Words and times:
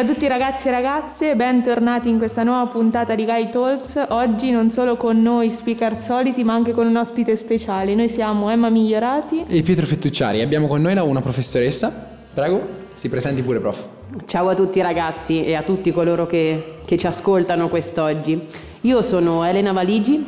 Ciao 0.00 0.08
a 0.08 0.12
tutti 0.14 0.28
ragazzi 0.28 0.68
e 0.68 0.70
ragazze, 0.70 1.36
bentornati 1.36 2.08
in 2.08 2.16
questa 2.16 2.42
nuova 2.42 2.66
puntata 2.70 3.14
di 3.14 3.26
Guy 3.26 3.50
Talks. 3.50 4.06
Oggi 4.08 4.50
non 4.50 4.70
solo 4.70 4.96
con 4.96 5.20
noi 5.20 5.50
speaker 5.50 6.00
soliti, 6.00 6.42
ma 6.42 6.54
anche 6.54 6.72
con 6.72 6.86
un 6.86 6.96
ospite 6.96 7.36
speciale. 7.36 7.94
Noi 7.94 8.08
siamo 8.08 8.48
Emma 8.48 8.70
Migliorati 8.70 9.44
e 9.46 9.60
Pietro 9.60 9.84
Fettucciari. 9.84 10.40
Abbiamo 10.40 10.68
con 10.68 10.80
noi 10.80 10.96
una 10.96 11.20
professoressa. 11.20 11.92
Prego, 12.32 12.66
si 12.94 13.10
presenti 13.10 13.42
pure, 13.42 13.60
prof. 13.60 13.88
Ciao 14.24 14.48
a 14.48 14.54
tutti 14.54 14.80
ragazzi 14.80 15.44
e 15.44 15.54
a 15.54 15.62
tutti 15.62 15.92
coloro 15.92 16.24
che, 16.26 16.76
che 16.86 16.96
ci 16.96 17.06
ascoltano 17.06 17.68
quest'oggi. 17.68 18.40
Io 18.80 19.02
sono 19.02 19.44
Elena 19.44 19.72
Valigi 19.72 20.24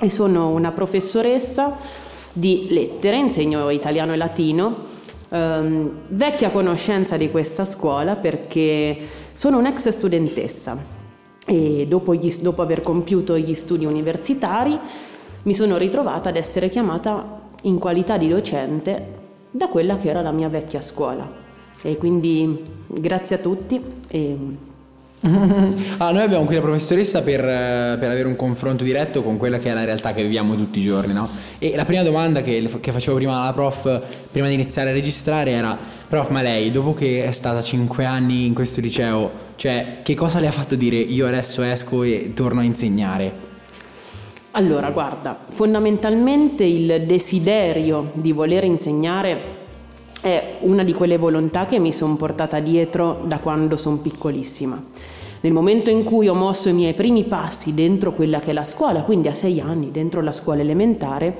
e 0.00 0.08
sono 0.08 0.48
una 0.48 0.70
professoressa 0.70 1.76
di 2.32 2.68
lettere, 2.70 3.18
insegno 3.18 3.68
italiano 3.68 4.14
e 4.14 4.16
latino 4.16 5.00
ehm, 5.32 5.90
vecchia 6.08 6.50
conoscenza 6.50 7.16
di 7.16 7.30
questa 7.30 7.64
scuola 7.64 8.16
perché 8.16 8.96
sono 9.32 9.58
un'ex 9.58 9.88
studentessa 9.88 11.00
e 11.44 11.86
dopo, 11.88 12.14
gli, 12.14 12.32
dopo 12.40 12.62
aver 12.62 12.82
compiuto 12.82 13.36
gli 13.36 13.54
studi 13.54 13.84
universitari 13.84 14.78
mi 15.42 15.54
sono 15.54 15.76
ritrovata 15.76 16.28
ad 16.28 16.36
essere 16.36 16.68
chiamata 16.68 17.40
in 17.62 17.78
qualità 17.78 18.16
di 18.16 18.28
docente 18.28 19.20
da 19.50 19.68
quella 19.68 19.98
che 19.98 20.08
era 20.08 20.22
la 20.22 20.30
mia 20.30 20.48
vecchia 20.48 20.80
scuola. 20.80 21.40
E 21.82 21.96
quindi 21.96 22.64
grazie 22.86 23.36
a 23.36 23.38
tutti 23.40 23.82
e 24.06 24.36
ah, 25.98 26.10
noi 26.10 26.22
abbiamo 26.22 26.44
qui 26.46 26.56
la 26.56 26.60
professoressa 26.60 27.22
per, 27.22 27.40
eh, 27.40 27.96
per, 27.98 28.10
avere 28.10 28.26
un 28.26 28.34
confronto 28.34 28.82
diretto 28.82 29.22
con 29.22 29.36
quella 29.36 29.58
che 29.58 29.70
è 29.70 29.72
la 29.72 29.84
realtà 29.84 30.12
che 30.12 30.22
viviamo 30.22 30.56
tutti 30.56 30.80
i 30.80 30.82
giorni, 30.82 31.12
no? 31.12 31.28
E 31.58 31.76
la 31.76 31.84
prima 31.84 32.02
domanda 32.02 32.42
che, 32.42 32.68
che 32.80 32.90
facevo 32.90 33.16
prima 33.16 33.40
alla 33.42 33.52
prof, 33.52 34.02
prima 34.32 34.48
di 34.48 34.54
iniziare 34.54 34.90
a 34.90 34.92
registrare, 34.92 35.52
era: 35.52 35.78
Prof, 36.08 36.28
ma 36.30 36.42
lei, 36.42 36.72
dopo 36.72 36.92
che 36.92 37.24
è 37.24 37.30
stata 37.30 37.62
5 37.62 38.04
anni 38.04 38.46
in 38.46 38.54
questo 38.54 38.80
liceo, 38.80 39.30
cioè, 39.54 39.98
che 40.02 40.14
cosa 40.14 40.40
le 40.40 40.48
ha 40.48 40.52
fatto 40.52 40.74
dire 40.74 40.96
io 40.96 41.26
adesso 41.26 41.62
esco 41.62 42.02
e 42.02 42.32
torno 42.34 42.60
a 42.60 42.64
insegnare? 42.64 43.50
Allora, 44.52 44.90
guarda, 44.90 45.38
fondamentalmente 45.48 46.64
il 46.64 47.04
desiderio 47.06 48.10
di 48.14 48.32
voler 48.32 48.64
insegnare 48.64 49.60
è 50.22 50.58
una 50.60 50.84
di 50.84 50.94
quelle 50.94 51.18
volontà 51.18 51.66
che 51.66 51.80
mi 51.80 51.92
sono 51.92 52.14
portata 52.14 52.60
dietro 52.60 53.22
da 53.26 53.38
quando 53.38 53.76
sono 53.76 53.96
piccolissima. 53.96 54.80
Nel 55.40 55.52
momento 55.52 55.90
in 55.90 56.04
cui 56.04 56.28
ho 56.28 56.34
mosso 56.34 56.68
i 56.68 56.72
miei 56.72 56.94
primi 56.94 57.24
passi 57.24 57.74
dentro 57.74 58.12
quella 58.12 58.38
che 58.38 58.50
è 58.50 58.52
la 58.52 58.62
scuola, 58.62 59.00
quindi 59.00 59.26
a 59.26 59.34
sei 59.34 59.58
anni, 59.58 59.90
dentro 59.90 60.20
la 60.20 60.30
scuola 60.30 60.60
elementare, 60.60 61.36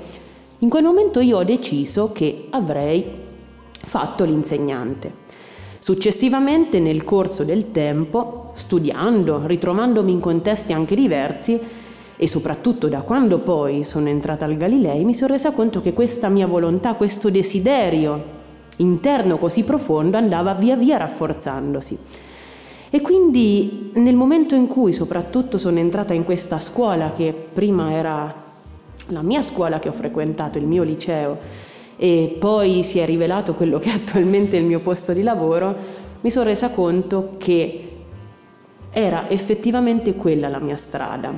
in 0.59 0.69
quel 0.69 0.83
momento 0.83 1.21
io 1.21 1.39
ho 1.39 1.45
deciso 1.45 2.11
che 2.13 2.49
avrei 2.51 3.05
fatto 3.71 4.25
l'insegnante. 4.25 5.21
Successivamente, 5.79 6.81
nel 6.81 7.05
corso 7.05 7.45
del 7.45 7.71
tempo, 7.71 8.51
studiando, 8.55 9.43
ritrovandomi 9.47 10.11
in 10.11 10.21
contesti 10.21 10.73
anche 10.73 10.97
diversi, 10.97 11.61
e 12.17 12.29
soprattutto 12.29 12.89
da 12.89 13.03
quando 13.03 13.39
poi 13.39 13.85
sono 13.85 14.09
entrata 14.09 14.45
al 14.45 14.57
Galilei, 14.57 15.05
mi 15.05 15.15
sono 15.15 15.33
resa 15.33 15.53
conto 15.53 15.81
che 15.81 15.93
questa 15.93 16.29
mia 16.29 16.49
volontà, 16.49 16.95
questo 16.95 17.31
desiderio 17.31 18.41
interno 18.77 19.39
così 19.39 19.65
profondo 19.65 20.17
andava 20.17 20.55
via 20.55 20.77
via 20.77 20.97
rafforzandosi. 20.97 21.99
E 22.91 23.01
quindi 23.01 23.91
nel 23.95 24.15
momento 24.15 24.55
in 24.55 24.67
cui 24.67 24.93
soprattutto 24.93 25.57
sono 25.57 25.79
entrata 25.79 26.13
in 26.13 26.25
questa 26.25 26.59
scuola, 26.59 27.13
che 27.17 27.33
prima 27.53 27.93
era 27.93 28.35
la 29.07 29.23
mia 29.23 29.43
scuola 29.43 29.79
che 29.79 29.89
ho 29.89 29.93
frequentato, 29.93 30.59
il 30.59 30.67
mio 30.67 30.83
liceo, 30.83 31.39
e 31.97 32.37
poi 32.39 32.83
si 32.85 32.99
è 32.99 33.07
rivelato 33.07 33.55
quello 33.55 33.79
che 33.79 33.91
è 33.91 33.95
attualmente 33.95 34.57
il 34.57 34.65
mio 34.65 34.81
posto 34.81 35.13
di 35.13 35.23
lavoro, 35.23 35.75
mi 36.21 36.31
sono 36.31 36.47
resa 36.47 36.71
conto 36.71 37.37
che 37.39 37.89
era 38.91 39.29
effettivamente 39.31 40.15
quella 40.15 40.49
la 40.49 40.59
mia 40.59 40.77
strada. 40.77 41.33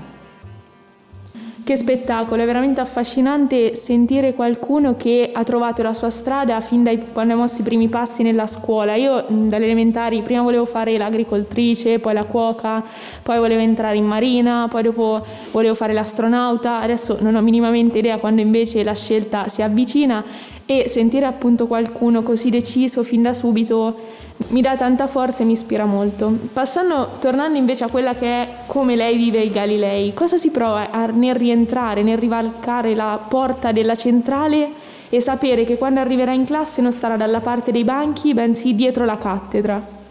Che 1.65 1.77
spettacolo, 1.77 2.43
è 2.43 2.45
veramente 2.45 2.83
affascinante 2.83 3.75
sentire 3.75 4.35
qualcuno 4.35 4.97
che 4.97 5.31
ha 5.33 5.43
trovato 5.45 5.83
la 5.83 5.95
sua 5.95 6.11
strada 6.11 6.61
fin 6.61 6.83
da 6.83 6.95
quando 6.95 7.33
ha 7.33 7.37
mosso 7.39 7.63
i 7.63 7.65
primi 7.65 7.89
passi 7.89 8.23
nella 8.23 8.47
scuola. 8.47 8.97
Io 8.97 9.25
dalle 9.27 9.65
elementari 9.65 10.21
prima 10.21 10.43
volevo 10.43 10.67
fare 10.67 10.99
l'agricoltrice, 10.99 12.01
poi 12.01 12.13
la 12.13 12.25
cuoca, 12.25 12.85
poi 13.23 13.39
volevo 13.39 13.63
entrare 13.63 13.97
in 13.97 14.05
marina, 14.05 14.67
poi 14.69 14.83
dopo 14.83 15.25
volevo 15.53 15.75
fare 15.75 15.95
l'astronauta, 15.95 16.81
adesso 16.81 17.17
non 17.21 17.35
ho 17.35 17.41
minimamente 17.41 17.97
idea 17.97 18.19
quando 18.19 18.43
invece 18.43 18.85
la 18.85 18.95
scelta 18.95 19.49
si 19.49 19.63
avvicina 19.63 20.23
e 20.67 20.89
sentire 20.89 21.27
appunto 21.27 21.67
qualcuno 21.67 22.23
così 22.23 22.51
deciso 22.51 23.03
fin 23.03 23.23
da 23.23 23.35
subito 23.35 24.23
mi 24.49 24.61
dà 24.61 24.77
tanta 24.77 25.07
forza 25.07 25.43
e 25.43 25.47
mi 25.47 25.53
ispira 25.53 25.85
molto. 25.85 26.37
Passando, 26.53 27.17
tornando 27.21 27.59
invece 27.59 27.85
a 27.85 27.89
quella 27.89 28.15
che 28.15 28.27
è 28.27 28.49
come 28.67 28.97
lei 28.97 29.17
vive 29.17 29.41
il 29.41 29.51
Galilei, 29.51 30.13
cosa 30.15 30.37
si 30.37 30.51
prova 30.51 30.91
a, 30.91 31.07
nel 31.07 31.35
rientrare, 31.35 32.03
nel 32.03 32.19
rivalcare 32.19 32.95
la 32.95 33.21
porta 33.29 33.73
della 33.73 33.95
centrale 33.95 34.93
e 35.09 35.21
sapere 35.21 35.65
che 35.65 35.79
quando 35.79 36.01
arriverà 36.01 36.33
in 36.33 36.45
classe 36.45 36.83
non 36.83 36.93
starà 36.93 37.17
dalla 37.17 37.41
parte 37.41 37.71
dei 37.71 37.85
banchi, 37.85 38.35
bensì 38.35 38.75
dietro 38.75 39.05
la 39.05 39.19
cattedra? 39.19 40.03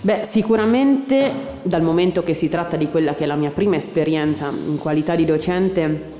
Beh, 0.00 0.20
sicuramente 0.24 1.32
dal 1.62 1.82
momento 1.82 2.22
che 2.22 2.34
si 2.34 2.48
tratta 2.48 2.76
di 2.76 2.88
quella 2.90 3.14
che 3.14 3.24
è 3.24 3.26
la 3.26 3.34
mia 3.34 3.50
prima 3.50 3.76
esperienza 3.76 4.52
in 4.68 4.78
qualità 4.78 5.14
di 5.14 5.24
docente, 5.24 6.14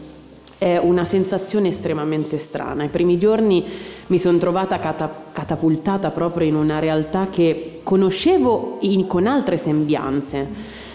è 0.58 0.78
una 0.78 1.04
sensazione 1.04 1.68
estremamente 1.68 2.38
strana. 2.38 2.84
I 2.84 2.88
primi 2.88 3.18
giorni 3.18 3.64
mi 4.06 4.18
sono 4.18 4.38
trovata 4.38 4.78
catap- 4.78 5.32
catapultata 5.32 6.10
proprio 6.10 6.48
in 6.48 6.54
una 6.54 6.78
realtà 6.78 7.28
che 7.30 7.80
conoscevo 7.82 8.78
in, 8.80 9.06
con 9.06 9.26
altre 9.26 9.58
sembianze, 9.58 10.48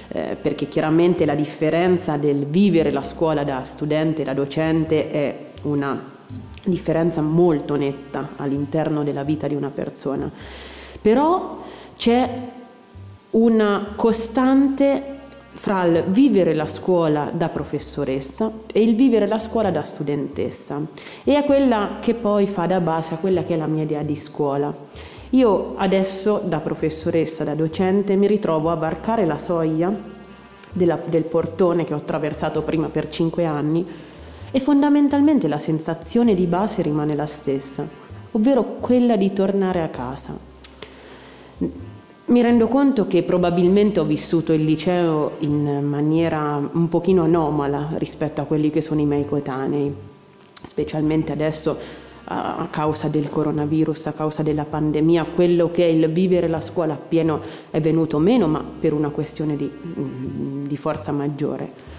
eh, 0.07 0.37
perché 0.41 0.67
chiaramente 0.67 1.25
la 1.25 1.35
differenza 1.35 2.17
del 2.17 2.45
vivere 2.45 2.91
la 2.91 3.03
scuola 3.03 3.43
da 3.43 3.63
studente 3.63 4.21
e 4.21 4.25
da 4.25 4.33
docente 4.33 5.11
è 5.11 5.37
una 5.63 6.09
differenza 6.63 7.21
molto 7.21 7.75
netta 7.75 8.29
all'interno 8.37 9.03
della 9.03 9.23
vita 9.23 9.47
di 9.47 9.55
una 9.55 9.69
persona. 9.69 10.29
Però 11.01 11.63
c'è 11.97 12.29
una 13.31 13.93
costante 13.95 15.19
fra 15.53 15.83
il 15.83 16.03
vivere 16.07 16.53
la 16.53 16.65
scuola 16.65 17.29
da 17.33 17.49
professoressa 17.49 18.51
e 18.71 18.81
il 18.81 18.95
vivere 18.95 19.27
la 19.27 19.39
scuola 19.39 19.69
da 19.69 19.83
studentessa 19.83 20.81
e 21.23 21.35
è 21.35 21.43
quella 21.43 21.97
che 21.99 22.13
poi 22.13 22.47
fa 22.47 22.65
da 22.65 22.79
base 22.79 23.13
a 23.13 23.17
quella 23.17 23.43
che 23.43 23.53
è 23.53 23.57
la 23.57 23.67
mia 23.67 23.83
idea 23.83 24.01
di 24.01 24.15
scuola. 24.15 24.73
Io 25.31 25.75
adesso 25.77 26.41
da 26.43 26.59
professoressa, 26.59 27.43
da 27.43 27.53
docente, 27.53 28.15
mi 28.15 28.27
ritrovo 28.27 28.69
a 28.69 28.75
varcare 28.75 29.25
la 29.25 29.37
soglia 29.37 29.93
della, 30.71 30.99
del 31.03 31.23
portone 31.23 31.83
che 31.83 31.93
ho 31.93 31.97
attraversato 31.97 32.61
prima 32.63 32.87
per 32.87 33.09
cinque 33.09 33.45
anni 33.45 33.85
e 34.51 34.59
fondamentalmente 34.59 35.47
la 35.47 35.59
sensazione 35.59 36.33
di 36.33 36.45
base 36.45 36.81
rimane 36.81 37.15
la 37.15 37.25
stessa, 37.25 37.87
ovvero 38.31 38.77
quella 38.79 39.15
di 39.15 39.31
tornare 39.31 39.81
a 39.81 39.87
casa 39.87 40.49
mi 42.25 42.41
rendo 42.41 42.67
conto 42.67 43.07
che 43.07 43.23
probabilmente 43.23 43.99
ho 43.99 44.05
vissuto 44.05 44.53
il 44.53 44.63
liceo 44.63 45.33
in 45.39 45.85
maniera 45.85 46.69
un 46.71 46.87
pochino 46.87 47.23
anomala 47.23 47.89
rispetto 47.97 48.41
a 48.41 48.45
quelli 48.45 48.69
che 48.69 48.81
sono 48.81 49.01
i 49.01 49.05
miei 49.05 49.25
coetanei, 49.25 49.93
specialmente 50.61 51.31
adesso 51.31 51.77
a 52.33 52.67
causa 52.69 53.09
del 53.09 53.29
coronavirus, 53.29 54.07
a 54.07 54.13
causa 54.13 54.43
della 54.43 54.63
pandemia, 54.63 55.25
quello 55.35 55.69
che 55.71 55.83
è 55.83 55.89
il 55.89 56.09
vivere 56.09 56.47
la 56.47 56.61
scuola 56.61 56.93
appieno 56.93 57.41
è 57.69 57.81
venuto 57.81 58.19
meno, 58.19 58.47
ma 58.47 58.63
per 58.79 58.93
una 58.93 59.09
questione 59.09 59.57
di, 59.57 59.69
di 60.67 60.77
forza 60.77 61.11
maggiore. 61.11 61.89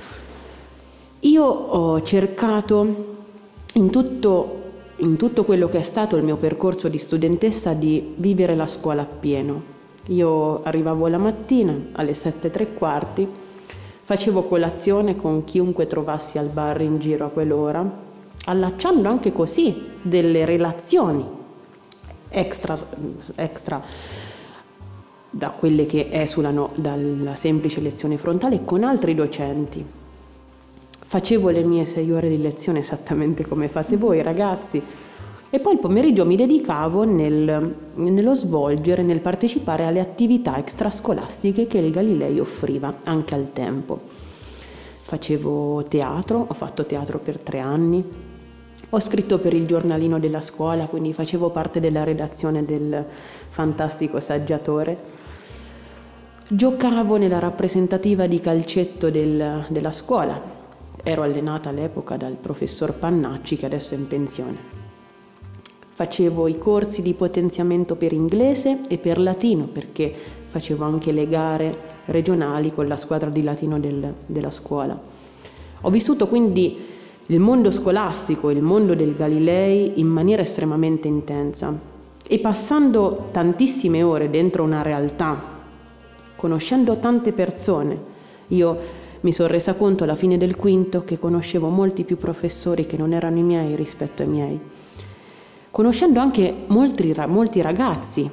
Io 1.21 1.45
ho 1.45 2.03
cercato 2.03 3.21
in 3.75 3.91
tutto, 3.91 4.61
in 4.97 5.17
tutto 5.17 5.45
quello 5.45 5.69
che 5.69 5.79
è 5.79 5.83
stato 5.83 6.17
il 6.17 6.23
mio 6.23 6.37
percorso 6.37 6.89
di 6.89 6.99
studentessa 6.99 7.75
di 7.75 8.15
vivere 8.17 8.57
la 8.57 8.67
scuola 8.67 9.03
appieno, 9.03 9.72
io 10.07 10.63
arrivavo 10.63 11.07
la 11.07 11.19
mattina 11.19 11.75
alle 11.93 12.15
sette 12.15 12.49
e 12.49 12.51
tre 12.51 12.75
quarti, 12.75 13.27
facevo 14.03 14.43
colazione 14.45 15.17
con 15.17 15.45
chiunque 15.45 15.87
trovassi 15.87 16.39
al 16.39 16.49
bar 16.49 16.81
in 16.81 16.99
giro 16.99 17.27
a 17.27 17.29
quell'ora, 17.29 17.89
allacciando 18.45 19.09
anche 19.09 19.33
così 19.33 19.91
delle 20.03 20.45
relazioni 20.45 21.25
extra, 22.29 22.77
extra 23.37 23.83
da 25.31 25.49
quelle 25.51 25.87
che 25.87 26.09
esulano 26.11 26.71
dalla 26.75 27.35
semplice 27.37 27.81
lezione 27.81 28.19
frontale 28.19 28.65
con 28.65 28.85
altri 28.85 29.15
docenti. 29.15 29.85
Facevo 31.05 31.51
le 31.51 31.63
mie 31.63 31.87
sei 31.87 32.11
ore 32.11 32.29
di 32.29 32.41
lezione 32.41 32.81
esattamente 32.81 33.47
come 33.47 33.69
fate 33.69 33.97
voi 33.97 34.23
ragazzi, 34.23 34.83
e 35.55 35.61
poi 35.61 35.75
il 35.75 35.81
pomeriggio 35.81 36.25
mi 36.25 36.35
dedicavo 36.35 37.05
nel, 37.05 37.77
nello 37.97 38.33
svolgere, 38.33 39.03
nel 39.03 39.21
partecipare 39.21 39.85
alle 39.85 40.01
attività 40.01 40.57
extrascolastiche 40.57 41.67
che 41.67 41.77
il 41.77 41.91
Galilei 41.93 42.41
offriva 42.41 43.01
anche 43.05 43.35
al 43.35 43.53
tempo. 43.53 44.01
Facevo 45.03 45.83
teatro, 45.83 46.47
ho 46.49 46.55
fatto 46.55 46.87
teatro 46.87 47.19
per 47.19 47.39
tre 47.39 47.59
anni, 47.59 48.03
ho 48.89 48.99
scritto 48.99 49.39
per 49.41 49.53
il 49.53 49.67
giornalino 49.67 50.19
della 50.19 50.41
scuola, 50.41 50.87
quindi 50.87 51.13
facevo 51.13 51.51
parte 51.51 51.81
della 51.81 52.03
redazione 52.03 52.65
del 52.65 53.05
fantastico 53.51 54.21
saggiatore. 54.21 54.97
Giocavo 56.49 57.19
nella 57.19 57.39
rappresentativa 57.39 58.27
di 58.27 58.41
calcetto 58.41 59.11
del, 59.11 59.67
della 59.69 59.93
scuola. 59.93 60.41
Ero 61.03 61.21
allenata 61.21 61.69
all'epoca 61.69 62.17
dal 62.17 62.37
professor 62.41 62.95
Pannacci 62.95 63.59
che 63.59 63.67
adesso 63.67 63.93
è 63.93 63.99
in 63.99 64.07
pensione. 64.07 64.82
Facevo 65.95 66.49
i 66.49 66.59
corsi 66.59 67.03
di 67.03 67.13
potenziamento 67.13 67.97
per 67.97 68.13
inglese 68.13 68.81
e 68.89 68.99
per 68.99 69.19
latino 69.19 69.65
perché 69.65 70.13
facevo 70.49 70.85
anche 70.85 71.13
le 71.13 71.29
gare 71.29 71.79
regionali 72.07 72.73
con 72.73 72.89
la 72.89 72.97
squadra 72.97 73.31
di 73.31 73.43
latino 73.43 73.79
del, 73.79 74.13
della 74.27 74.51
scuola. 74.51 74.99
Ho 75.83 75.91
vissuto 75.91 76.29
quindi 76.29 76.79
il 77.27 77.41
mondo 77.41 77.71
scolastico, 77.71 78.51
il 78.51 78.63
mondo 78.63 78.95
del 78.95 79.15
Galilei 79.15 80.01
in 80.01 80.07
maniera 80.07 80.43
estremamente 80.43 81.09
intensa 81.09 81.79
e 82.27 82.39
passando 82.39 83.29
tantissime 83.31 84.03
ore 84.03 84.31
dentro 84.31 84.63
una 84.63 84.83
realtà, 84.83 85.41
conoscendo 86.37 86.99
tante 86.99 87.33
persone, 87.33 88.11
io 88.49 88.79
mi 89.21 89.33
sono 89.33 89.49
resa 89.49 89.75
conto 89.75 90.05
alla 90.05 90.15
fine 90.15 90.37
del 90.37 90.57
quinto 90.57 91.05
che 91.05 91.19
conoscevo 91.19 91.69
molti 91.69 92.05
più 92.05 92.17
professori 92.17 92.87
che 92.87 92.97
non 92.97 93.13
erano 93.13 93.39
i 93.39 93.43
miei 93.43 93.77
rispetto 93.77 94.23
ai 94.23 94.29
miei, 94.29 94.61
conoscendo 95.73 96.21
anche 96.21 96.55
molti, 96.69 97.13
molti 97.27 97.61
ragazzi, 97.61 98.31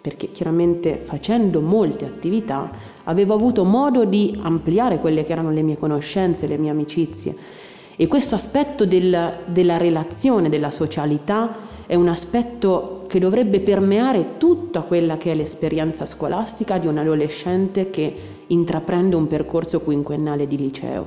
perché 0.00 0.30
chiaramente 0.30 0.96
facendo 0.96 1.60
molte 1.60 2.06
attività 2.06 2.70
avevo 3.04 3.34
avuto 3.34 3.64
modo 3.64 4.06
di 4.06 4.38
ampliare 4.40 4.98
quelle 4.98 5.24
che 5.24 5.32
erano 5.32 5.50
le 5.50 5.60
mie 5.60 5.76
conoscenze, 5.76 6.46
le 6.46 6.56
mie 6.56 6.70
amicizie 6.70 7.36
e 8.00 8.06
questo 8.06 8.36
aspetto 8.36 8.86
del, 8.86 9.38
della 9.46 9.76
relazione, 9.76 10.48
della 10.48 10.70
socialità, 10.70 11.66
è 11.84 11.96
un 11.96 12.06
aspetto 12.06 13.06
che 13.08 13.18
dovrebbe 13.18 13.58
permeare 13.58 14.36
tutta 14.38 14.82
quella 14.82 15.16
che 15.16 15.32
è 15.32 15.34
l'esperienza 15.34 16.06
scolastica 16.06 16.78
di 16.78 16.86
un 16.86 16.96
adolescente 16.96 17.90
che 17.90 18.14
intraprende 18.46 19.16
un 19.16 19.26
percorso 19.26 19.80
quinquennale 19.80 20.46
di 20.46 20.56
liceo. 20.56 21.06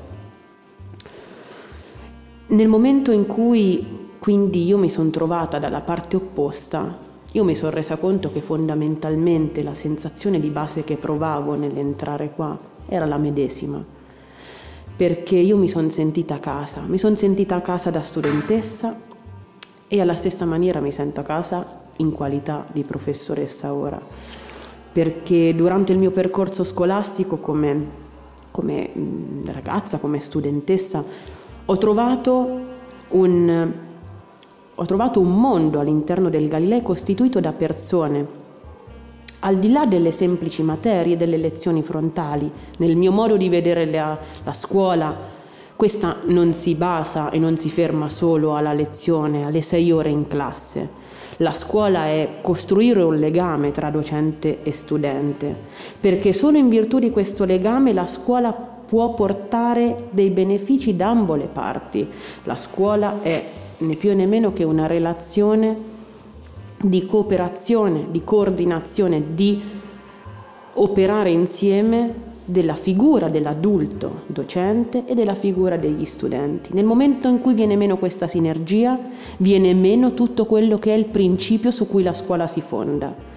Nel 2.48 2.68
momento 2.68 3.12
in 3.14 3.26
cui 3.26 4.10
quindi 4.22 4.66
io 4.66 4.78
mi 4.78 4.92
sono 4.92 5.10
trovata 5.10 5.58
dalla 5.58 5.80
parte 5.80 6.16
opposta, 6.16 6.96
io 7.32 7.44
mi 7.44 7.56
sono 7.56 7.72
resa 7.72 7.96
conto 7.98 8.32
che 8.32 8.40
fondamentalmente 8.40 9.64
la 9.64 9.74
sensazione 9.74 10.40
di 10.40 10.50
base 10.50 10.84
che 10.84 10.96
provavo 10.96 11.56
nell'entrare 11.56 12.30
qua 12.30 12.56
era 12.86 13.08
la 13.08 13.18
medesima. 13.18 13.84
Perché 14.96 15.38
io 15.38 15.58
mi 15.58 15.68
sono 15.68 15.90
sentita 15.90 16.36
a 16.36 16.38
casa, 16.40 16.82
mi 16.82 17.00
sono 17.00 17.16
sentita 17.16 17.56
a 17.56 17.62
casa 17.62 17.90
da 17.90 18.04
studentessa 18.04 18.96
e 19.88 20.00
alla 20.00 20.14
stessa 20.14 20.46
maniera 20.46 20.82
mi 20.82 20.92
sento 20.92 21.22
a 21.22 21.24
casa 21.24 21.82
in 21.96 22.12
qualità 22.12 22.68
di 22.72 22.84
professoressa 22.84 23.74
ora, 23.74 24.00
perché 24.92 25.56
durante 25.56 25.94
il 25.94 25.98
mio 25.98 26.12
percorso 26.12 26.64
scolastico 26.64 27.38
come, 27.38 27.86
come 28.52 28.92
ragazza, 29.46 29.98
come 29.98 30.20
studentessa, 30.20 31.04
ho 31.66 31.78
trovato 31.80 32.60
un, 33.08 33.90
ho 34.82 34.86
trovato 34.86 35.20
un 35.20 35.40
mondo 35.40 35.80
all'interno 35.80 36.32
del 36.32 36.48
Galileo 36.48 36.82
costituito 36.82 37.40
da 37.40 37.52
persone 37.52 38.40
al 39.42 39.58
di 39.58 39.72
là 39.72 39.86
delle 39.86 40.10
semplici 40.10 40.64
materie, 40.64 41.18
delle 41.18 41.38
lezioni 41.38 41.84
frontali, 41.84 42.50
nel 42.78 42.96
mio 42.96 43.12
modo 43.12 43.38
di 43.38 43.48
vedere 43.48 43.86
la, 43.86 44.18
la 44.44 44.54
scuola, 44.54 45.16
questa 45.76 46.18
non 46.26 46.54
si 46.54 46.74
basa 46.74 47.30
e 47.30 47.38
non 47.38 47.58
si 47.58 47.70
ferma 47.70 48.10
solo 48.10 48.56
alla 48.56 48.74
lezione, 48.74 49.46
alle 49.46 49.62
sei 49.62 49.92
ore 49.92 50.10
in 50.10 50.28
classe. 50.28 50.90
La 51.38 51.54
scuola 51.54 52.06
è 52.06 52.38
costruire 52.42 53.02
un 53.02 53.18
legame 53.18 53.72
tra 53.72 53.90
docente 53.90 54.64
e 54.64 54.72
studente, 54.74 55.56
perché 56.00 56.34
solo 56.34 56.58
in 56.58 56.70
virtù 56.70 56.98
di 57.00 57.10
questo 57.10 57.46
legame 57.46 57.94
la 57.94 58.06
scuola 58.08 58.52
può 58.52 59.14
portare 59.14 60.08
dei 60.10 60.30
benefici 60.30 60.96
da 60.96 61.10
ambo 61.10 61.36
le 61.36 61.50
parti. 61.52 62.08
La 62.44 62.56
scuola 62.56 63.22
è 63.24 63.44
né 63.82 63.96
più 63.96 64.16
né 64.16 64.26
meno 64.26 64.54
che 64.54 64.64
una 64.64 64.88
relazione 64.88 65.90
di 66.80 67.06
cooperazione, 67.06 68.08
di 68.10 68.24
coordinazione, 68.24 69.36
di 69.36 69.62
operare 70.74 71.32
insieme 71.32 72.30
della 72.44 72.76
figura 72.76 73.30
dell'adulto 73.30 74.24
docente 74.26 75.04
e 75.06 75.14
della 75.14 75.36
figura 75.36 75.78
degli 75.78 76.06
studenti. 76.06 76.74
Nel 76.74 76.86
momento 76.86 77.28
in 77.28 77.40
cui 77.40 77.54
viene 77.54 77.76
meno 77.76 77.98
questa 77.98 78.28
sinergia, 78.28 78.98
viene 79.38 79.74
meno 79.74 80.14
tutto 80.14 80.46
quello 80.46 80.78
che 80.78 80.94
è 80.94 80.98
il 80.98 81.06
principio 81.06 81.72
su 81.72 81.88
cui 81.88 82.04
la 82.04 82.14
scuola 82.14 82.48
si 82.48 82.62
fonda. 82.62 83.30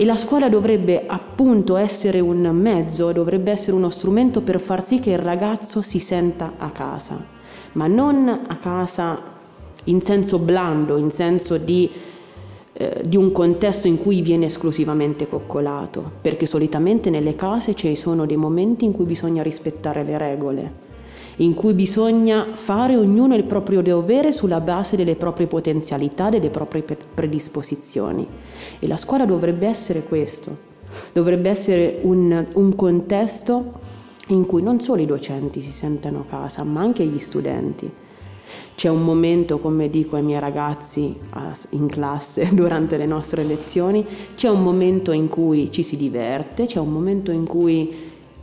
E 0.00 0.04
la 0.04 0.16
scuola 0.16 0.48
dovrebbe 0.48 1.04
appunto 1.06 1.76
essere 1.76 2.20
un 2.20 2.48
mezzo, 2.52 3.10
dovrebbe 3.10 3.50
essere 3.50 3.76
uno 3.76 3.90
strumento 3.90 4.42
per 4.42 4.60
far 4.60 4.86
sì 4.86 5.00
che 5.00 5.10
il 5.10 5.18
ragazzo 5.18 5.82
si 5.82 5.98
senta 5.98 6.52
a 6.56 6.70
casa, 6.70 7.36
ma 7.78 7.86
non 7.86 8.28
a 8.28 8.56
casa 8.56 9.22
in 9.84 10.00
senso 10.02 10.38
blando, 10.38 10.96
in 10.96 11.12
senso 11.12 11.56
di 11.56 11.88
eh, 12.80 13.00
di 13.04 13.16
un 13.16 13.32
contesto 13.32 13.88
in 13.88 14.00
cui 14.00 14.20
viene 14.20 14.46
esclusivamente 14.46 15.28
coccolato, 15.28 16.12
perché 16.20 16.46
solitamente 16.46 17.10
nelle 17.10 17.34
case 17.34 17.74
ci 17.74 17.96
sono 17.96 18.24
dei 18.24 18.36
momenti 18.36 18.84
in 18.84 18.92
cui 18.92 19.04
bisogna 19.04 19.42
rispettare 19.42 20.04
le 20.04 20.16
regole, 20.16 20.72
in 21.38 21.54
cui 21.54 21.72
bisogna 21.72 22.46
fare 22.52 22.96
ognuno 22.96 23.34
il 23.34 23.42
proprio 23.42 23.82
dovere 23.82 24.30
sulla 24.30 24.60
base 24.60 24.94
delle 24.94 25.16
proprie 25.16 25.48
potenzialità, 25.48 26.28
delle 26.28 26.50
proprie 26.50 26.84
predisposizioni. 26.84 28.24
E 28.78 28.86
la 28.86 28.96
scuola 28.96 29.24
dovrebbe 29.24 29.66
essere 29.66 30.04
questo, 30.04 30.56
dovrebbe 31.12 31.50
essere 31.50 31.98
un, 32.02 32.46
un 32.52 32.76
contesto 32.76 33.72
in 34.28 34.46
cui 34.46 34.62
non 34.62 34.80
solo 34.80 35.02
i 35.02 35.06
docenti 35.06 35.60
si 35.60 35.70
sentano 35.70 36.20
a 36.20 36.24
casa, 36.28 36.62
ma 36.64 36.80
anche 36.80 37.04
gli 37.04 37.18
studenti 37.18 37.90
c'è 38.74 38.88
un 38.88 39.02
momento, 39.02 39.58
come 39.58 39.90
dico 39.90 40.16
ai 40.16 40.22
miei 40.22 40.40
ragazzi 40.40 41.14
in 41.70 41.86
classe 41.86 42.48
durante 42.54 42.96
le 42.96 43.06
nostre 43.06 43.42
lezioni, 43.44 44.04
c'è 44.34 44.48
un 44.48 44.62
momento 44.62 45.12
in 45.12 45.28
cui 45.28 45.70
ci 45.70 45.82
si 45.82 45.96
diverte, 45.96 46.66
c'è 46.66 46.78
un 46.78 46.92
momento 46.92 47.30
in 47.30 47.46
cui, 47.46 47.92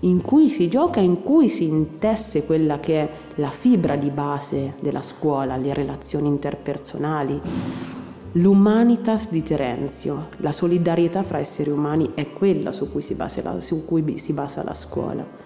in 0.02 0.22
cui 0.22 0.50
si 0.50 0.68
gioca, 0.68 1.00
in 1.00 1.24
cui 1.24 1.50
si 1.50 1.68
intesse 1.68 2.46
quella 2.46 2.80
che 2.80 3.02
è 3.02 3.10
la 3.36 3.50
fibra 3.50 3.96
di 3.96 4.10
base 4.10 4.74
della 4.80 5.02
scuola, 5.02 5.58
le 5.58 5.74
relazioni 5.74 6.28
interpersonali. 6.28 7.40
L'humanitas 8.34 9.30
di 9.30 9.42
Terenzio, 9.44 10.28
la 10.38 10.52
solidarietà 10.52 11.24
fra 11.24 11.38
esseri 11.38 11.70
umani 11.70 12.12
è 12.14 12.34
quella 12.34 12.74
su 12.74 12.92
cui 12.92 13.02
si 13.02 13.14
basa 13.14 13.42
la, 13.42 13.58
cui 13.86 14.18
si 14.18 14.34
basa 14.34 14.62
la 14.62 14.74
scuola. 14.74 15.45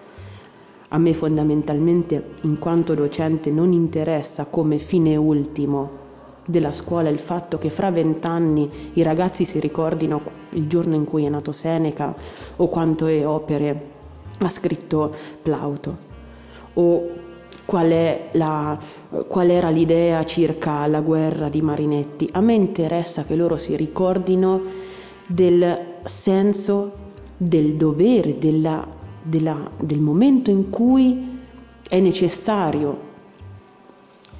A 0.92 0.98
me 0.98 1.14
fondamentalmente, 1.14 2.22
in 2.42 2.58
quanto 2.58 2.94
docente, 2.94 3.50
non 3.50 3.72
interessa 3.72 4.46
come 4.46 4.78
fine 4.78 5.14
ultimo 5.14 5.98
della 6.44 6.72
scuola 6.72 7.08
il 7.08 7.20
fatto 7.20 7.58
che 7.58 7.70
fra 7.70 7.92
vent'anni 7.92 8.68
i 8.94 9.02
ragazzi 9.02 9.44
si 9.44 9.60
ricordino 9.60 10.20
il 10.50 10.66
giorno 10.66 10.96
in 10.96 11.04
cui 11.04 11.24
è 11.24 11.28
nato 11.28 11.52
Seneca 11.52 12.12
o 12.56 12.68
quante 12.68 13.24
opere 13.24 13.88
ha 14.38 14.48
scritto 14.48 15.14
Plauto 15.40 15.96
o 16.74 17.08
qual, 17.64 18.16
la, 18.32 18.76
qual 19.28 19.50
era 19.50 19.70
l'idea 19.70 20.24
circa 20.24 20.86
la 20.88 21.00
guerra 21.00 21.48
di 21.48 21.62
Marinetti. 21.62 22.28
A 22.32 22.40
me 22.40 22.54
interessa 22.54 23.22
che 23.22 23.36
loro 23.36 23.56
si 23.56 23.76
ricordino 23.76 24.60
del 25.28 25.78
senso 26.04 26.92
del 27.36 27.74
dovere, 27.74 28.38
della 28.38 28.98
della, 29.22 29.70
del 29.78 30.00
momento 30.00 30.50
in 30.50 30.70
cui 30.70 31.38
è 31.88 32.00
necessario 32.00 33.08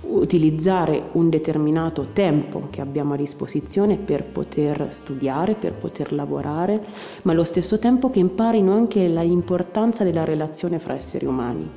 utilizzare 0.02 1.08
un 1.12 1.28
determinato 1.28 2.08
tempo 2.12 2.68
che 2.70 2.80
abbiamo 2.80 3.14
a 3.14 3.16
disposizione 3.16 3.96
per 3.96 4.24
poter 4.24 4.86
studiare, 4.90 5.54
per 5.54 5.72
poter 5.74 6.12
lavorare, 6.12 6.82
ma 7.22 7.32
allo 7.32 7.44
stesso 7.44 7.78
tempo 7.78 8.10
che 8.10 8.18
imparino 8.18 8.72
anche 8.72 9.06
l'importanza 9.06 10.04
della 10.04 10.24
relazione 10.24 10.78
fra 10.78 10.94
esseri 10.94 11.26
umani. 11.26 11.68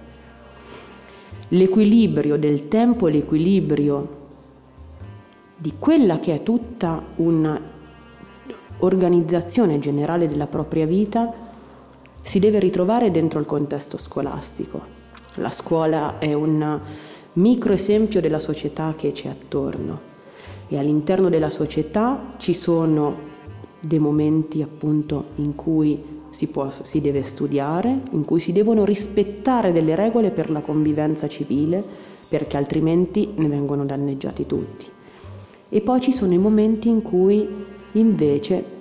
L'equilibrio 1.50 2.38
del 2.38 2.68
tempo, 2.68 3.08
l'equilibrio 3.08 4.22
di 5.58 5.74
quella 5.78 6.20
che 6.20 6.36
è 6.36 6.44
tutta 6.44 7.02
un'organizzazione 7.16 9.80
generale 9.80 10.28
della 10.28 10.48
propria 10.48 10.86
vita 10.86 11.43
si 12.24 12.40
deve 12.40 12.58
ritrovare 12.58 13.12
dentro 13.12 13.40
il 13.40 13.46
contesto 13.46 13.98
scolastico. 13.98 15.02
La 15.36 15.52
scuola 15.52 16.18
è 16.18 16.34
un 16.34 16.80
micro 17.34 17.74
esempio 17.74 18.22
della 18.22 18.40
società 18.40 18.94
che 18.98 19.12
c'è 19.12 19.28
attorno 19.28 20.12
e 20.68 20.78
all'interno 20.78 21.30
della 21.30 21.50
società 21.50 22.34
ci 22.38 22.54
sono 22.54 23.32
dei 23.80 24.00
momenti 24.00 24.62
appunto 24.62 25.26
in 25.36 25.54
cui 25.56 26.12
si, 26.30 26.48
può, 26.48 26.72
si 26.72 27.02
deve 27.02 27.22
studiare, 27.22 28.02
in 28.12 28.26
cui 28.26 28.40
si 28.40 28.52
devono 28.52 28.86
rispettare 28.86 29.72
delle 29.72 29.94
regole 29.94 30.32
per 30.32 30.50
la 30.50 30.62
convivenza 30.62 31.28
civile, 31.28 31.84
perché 32.28 32.58
altrimenti 32.58 33.34
ne 33.36 33.48
vengono 33.48 33.86
danneggiati 33.86 34.48
tutti. 34.48 34.88
E 35.70 35.82
poi 35.82 36.02
ci 36.02 36.12
sono 36.12 36.34
i 36.34 36.40
momenti 36.40 36.90
in 36.90 37.02
cui 37.02 37.48
invece 37.92 38.73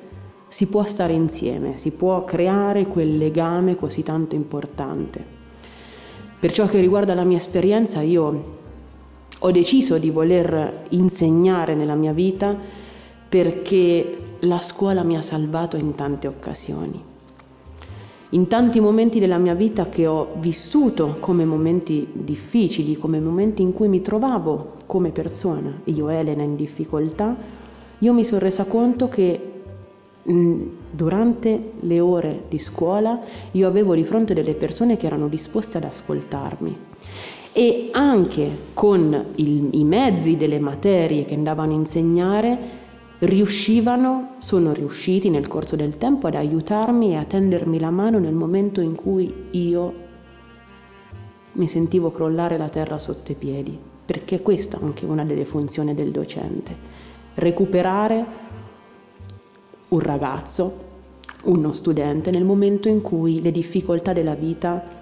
si 0.52 0.66
può 0.66 0.84
stare 0.84 1.14
insieme, 1.14 1.76
si 1.76 1.92
può 1.92 2.26
creare 2.26 2.86
quel 2.86 3.16
legame 3.16 3.74
così 3.74 4.02
tanto 4.02 4.34
importante. 4.34 5.24
Per 6.38 6.52
ciò 6.52 6.66
che 6.66 6.78
riguarda 6.78 7.14
la 7.14 7.24
mia 7.24 7.38
esperienza, 7.38 8.02
io 8.02 8.58
ho 9.38 9.50
deciso 9.50 9.96
di 9.96 10.10
voler 10.10 10.84
insegnare 10.90 11.74
nella 11.74 11.94
mia 11.94 12.12
vita 12.12 12.54
perché 13.26 14.18
la 14.40 14.60
scuola 14.60 15.02
mi 15.02 15.16
ha 15.16 15.22
salvato 15.22 15.78
in 15.78 15.94
tante 15.94 16.26
occasioni. 16.26 17.02
In 18.28 18.46
tanti 18.46 18.78
momenti 18.78 19.20
della 19.20 19.38
mia 19.38 19.54
vita 19.54 19.88
che 19.88 20.06
ho 20.06 20.34
vissuto 20.38 21.16
come 21.18 21.46
momenti 21.46 22.06
difficili, 22.12 22.98
come 22.98 23.20
momenti 23.20 23.62
in 23.62 23.72
cui 23.72 23.88
mi 23.88 24.02
trovavo 24.02 24.74
come 24.84 25.12
persona, 25.12 25.80
io 25.84 26.10
Elena 26.10 26.42
in 26.42 26.56
difficoltà, 26.56 27.34
io 28.00 28.12
mi 28.12 28.22
sono 28.22 28.40
resa 28.40 28.64
conto 28.64 29.08
che 29.08 29.51
durante 30.24 31.72
le 31.80 32.00
ore 32.00 32.44
di 32.48 32.58
scuola 32.58 33.20
io 33.50 33.66
avevo 33.66 33.94
di 33.94 34.04
fronte 34.04 34.34
delle 34.34 34.54
persone 34.54 34.96
che 34.96 35.06
erano 35.06 35.28
disposte 35.28 35.78
ad 35.78 35.84
ascoltarmi. 35.84 36.76
E 37.54 37.88
anche 37.92 38.50
con 38.72 39.24
il, 39.34 39.68
i 39.72 39.84
mezzi 39.84 40.36
delle 40.36 40.58
materie 40.58 41.24
che 41.24 41.34
andavano 41.34 41.72
a 41.72 41.76
insegnare 41.76 42.58
riuscivano, 43.18 44.36
sono 44.38 44.72
riusciti 44.72 45.28
nel 45.28 45.48
corso 45.48 45.76
del 45.76 45.98
tempo 45.98 46.26
ad 46.26 46.34
aiutarmi 46.34 47.12
e 47.12 47.16
a 47.16 47.24
tendermi 47.24 47.78
la 47.78 47.90
mano 47.90 48.18
nel 48.18 48.32
momento 48.32 48.80
in 48.80 48.94
cui 48.94 49.32
io 49.50 49.92
mi 51.52 51.68
sentivo 51.68 52.10
crollare 52.10 52.56
la 52.56 52.68
terra 52.68 52.98
sotto 52.98 53.32
i 53.32 53.36
piedi, 53.36 53.78
perché 54.04 54.40
questa 54.40 54.78
è 54.78 54.82
anche 54.82 55.04
una 55.04 55.24
delle 55.24 55.44
funzioni 55.44 55.94
del 55.94 56.10
docente, 56.10 56.74
recuperare 57.34 58.41
un 59.92 60.00
ragazzo, 60.00 60.90
uno 61.44 61.72
studente, 61.72 62.30
nel 62.30 62.44
momento 62.44 62.88
in 62.88 63.00
cui 63.00 63.42
le 63.42 63.50
difficoltà 63.50 64.12
della 64.12 64.34
vita 64.34 65.00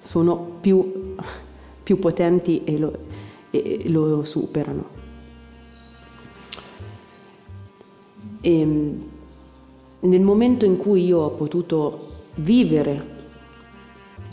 sono 0.00 0.36
più, 0.60 1.14
più 1.82 1.98
potenti 1.98 2.64
e 2.64 2.78
lo, 2.78 2.98
e 3.50 3.82
lo 3.86 4.24
superano. 4.24 5.02
E 8.40 8.60
ehm, 8.60 9.02
nel 10.00 10.20
momento 10.20 10.64
in 10.64 10.76
cui 10.76 11.04
io 11.04 11.20
ho 11.20 11.30
potuto 11.30 12.08
vivere 12.36 13.12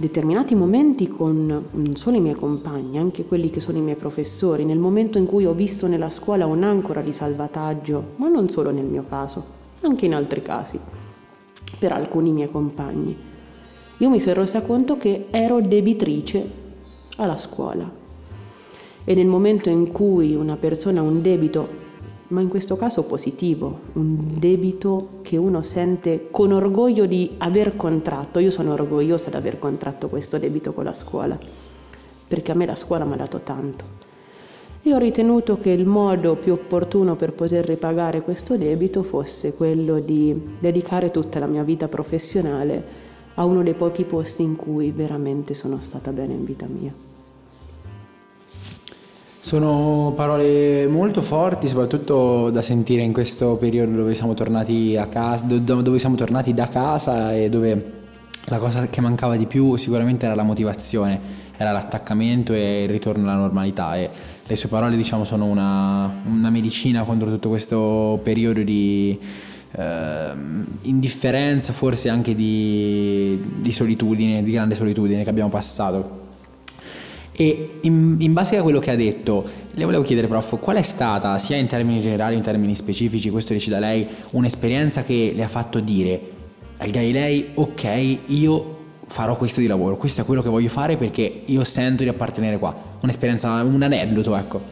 determinati 0.01 0.55
momenti 0.55 1.07
con 1.07 1.65
non 1.71 1.95
solo 1.95 2.17
i 2.17 2.19
miei 2.19 2.35
compagni, 2.35 2.97
anche 2.97 3.23
quelli 3.23 3.49
che 3.49 3.61
sono 3.61 3.77
i 3.77 3.81
miei 3.81 3.95
professori, 3.95 4.65
nel 4.65 4.79
momento 4.79 5.17
in 5.17 5.25
cui 5.25 5.45
ho 5.45 5.53
visto 5.53 5.87
nella 5.87 6.09
scuola 6.09 6.45
un'ancora 6.45 7.01
di 7.01 7.13
salvataggio, 7.13 8.03
ma 8.17 8.27
non 8.27 8.49
solo 8.49 8.71
nel 8.71 8.83
mio 8.83 9.05
caso, 9.07 9.45
anche 9.81 10.05
in 10.05 10.13
altri 10.13 10.41
casi, 10.41 10.77
per 11.79 11.93
alcuni 11.93 12.31
miei 12.31 12.51
compagni, 12.51 13.15
io 13.97 14.09
mi 14.09 14.19
sono 14.19 14.41
resa 14.41 14.61
conto 14.61 14.97
che 14.97 15.27
ero 15.29 15.61
debitrice 15.61 16.49
alla 17.17 17.37
scuola. 17.37 17.89
E 19.03 19.13
nel 19.13 19.27
momento 19.27 19.69
in 19.69 19.91
cui 19.91 20.35
una 20.35 20.55
persona 20.55 20.99
ha 20.99 21.03
un 21.03 21.21
debito 21.21 21.67
ma 22.31 22.39
in 22.39 22.47
questo 22.47 22.77
caso 22.77 23.03
positivo, 23.03 23.79
un 23.93 24.39
debito 24.39 25.19
che 25.21 25.35
uno 25.35 25.61
sente 25.61 26.27
con 26.31 26.51
orgoglio 26.53 27.05
di 27.05 27.35
aver 27.37 27.75
contratto. 27.75 28.39
Io 28.39 28.49
sono 28.49 28.71
orgogliosa 28.71 29.29
di 29.29 29.35
aver 29.35 29.59
contratto 29.59 30.07
questo 30.07 30.37
debito 30.37 30.71
con 30.71 30.85
la 30.85 30.93
scuola, 30.93 31.37
perché 32.27 32.51
a 32.51 32.55
me 32.55 32.65
la 32.65 32.75
scuola 32.75 33.03
mi 33.03 33.13
ha 33.13 33.17
dato 33.17 33.41
tanto. 33.41 34.09
E 34.81 34.93
ho 34.93 34.97
ritenuto 34.97 35.57
che 35.57 35.71
il 35.71 35.85
modo 35.85 36.35
più 36.35 36.53
opportuno 36.53 37.15
per 37.15 37.33
poter 37.33 37.65
ripagare 37.65 38.21
questo 38.21 38.57
debito 38.57 39.03
fosse 39.03 39.53
quello 39.53 39.99
di 39.99 40.55
dedicare 40.57 41.11
tutta 41.11 41.37
la 41.37 41.47
mia 41.47 41.63
vita 41.63 41.87
professionale 41.87 43.09
a 43.35 43.43
uno 43.45 43.61
dei 43.61 43.73
pochi 43.73 44.05
posti 44.05 44.41
in 44.41 44.55
cui 44.55 44.91
veramente 44.91 45.53
sono 45.53 45.81
stata 45.81 46.11
bene 46.11 46.33
in 46.33 46.45
vita 46.45 46.65
mia. 46.65 47.10
Sono 49.43 50.13
parole 50.15 50.87
molto 50.87 51.23
forti, 51.23 51.67
soprattutto 51.67 52.51
da 52.51 52.61
sentire 52.61 53.01
in 53.01 53.11
questo 53.11 53.55
periodo 53.55 53.97
dove 53.97 54.13
siamo 54.13 54.35
tornati 54.35 54.95
a 54.95 55.07
casa, 55.07 55.43
dove 55.45 55.97
siamo 55.97 56.15
tornati 56.15 56.53
da 56.53 56.67
casa 56.67 57.33
e 57.33 57.49
dove 57.49 57.99
la 58.45 58.57
cosa 58.59 58.87
che 58.87 59.01
mancava 59.01 59.35
di 59.37 59.47
più 59.47 59.77
sicuramente 59.77 60.27
era 60.27 60.35
la 60.35 60.43
motivazione, 60.43 61.19
era 61.57 61.71
l'attaccamento 61.71 62.53
e 62.53 62.83
il 62.83 62.89
ritorno 62.89 63.23
alla 63.23 63.39
normalità 63.39 63.97
e 63.97 64.09
le 64.45 64.55
sue 64.55 64.69
parole 64.69 64.95
diciamo 64.95 65.25
sono 65.25 65.45
una, 65.45 66.21
una 66.27 66.51
medicina 66.51 67.01
contro 67.01 67.27
tutto 67.27 67.49
questo 67.49 68.19
periodo 68.21 68.61
di 68.61 69.19
eh, 69.71 70.31
indifferenza, 70.83 71.73
forse 71.73 72.09
anche 72.09 72.35
di, 72.35 73.41
di 73.57 73.71
solitudine, 73.71 74.43
di 74.43 74.51
grande 74.51 74.75
solitudine 74.75 75.23
che 75.23 75.29
abbiamo 75.31 75.49
passato. 75.49 76.20
E 77.33 77.79
in, 77.81 78.17
in, 78.19 78.33
base 78.33 78.57
a 78.57 78.61
quello 78.61 78.79
che 78.79 78.91
ha 78.91 78.95
detto, 78.95 79.47
le 79.71 79.85
volevo 79.85 80.03
chiedere, 80.03 80.27
prof, 80.27 80.59
qual 80.59 80.77
è 80.77 80.81
stata, 80.81 81.37
sia 81.37 81.57
in 81.57 81.67
termini 81.67 81.99
generali 82.01 82.33
che 82.33 82.37
in 82.37 82.41
termini 82.41 82.75
specifici, 82.75 83.29
questo 83.29 83.53
dice 83.53 83.69
da 83.69 83.79
lei, 83.79 84.07
un'esperienza 84.31 85.03
che 85.03 85.31
le 85.35 85.43
ha 85.43 85.47
fatto 85.47 85.79
dire 85.79 86.19
al 86.77 86.89
Galilei, 86.89 87.49
ok, 87.53 88.17
io 88.27 88.79
farò 89.05 89.37
questo 89.37 89.59
di 89.59 89.67
lavoro, 89.67 89.97
questo 89.97 90.21
è 90.21 90.25
quello 90.25 90.41
che 90.41 90.49
voglio 90.49 90.69
fare 90.69 90.97
perché 90.97 91.41
io 91.45 91.63
sento 91.63 92.03
di 92.03 92.09
appartenere 92.09 92.57
qua. 92.57 92.75
Un'esperienza, 93.01 93.61
un 93.63 93.81
aneddoto, 93.81 94.35
ecco. 94.35 94.70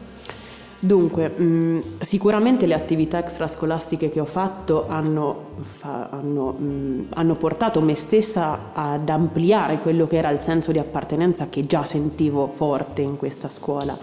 Dunque, 0.82 1.28
mh, 1.28 1.42
mm, 1.42 1.78
sicuramente 2.00 2.64
le 2.64 2.72
attività 2.72 3.18
extrascolastiche 3.18 4.08
che 4.08 4.18
ho 4.18 4.24
fatto 4.24 4.86
hanno, 4.88 5.48
fa, 5.76 6.08
hanno, 6.10 6.52
mh, 6.52 6.64
mm, 6.64 7.00
hanno, 7.10 7.34
portato 7.34 7.82
me 7.82 7.94
stessa 7.94 8.70
ad 8.72 9.06
ampliare 9.10 9.80
quello 9.80 10.06
che 10.06 10.16
era 10.16 10.30
il 10.30 10.40
senso 10.40 10.72
di 10.72 10.78
appartenenza 10.78 11.50
che 11.50 11.66
già 11.66 11.84
sentivo 11.84 12.46
forte 12.46 13.02
in 13.02 13.18
questa 13.18 13.50
scuola. 13.50 13.94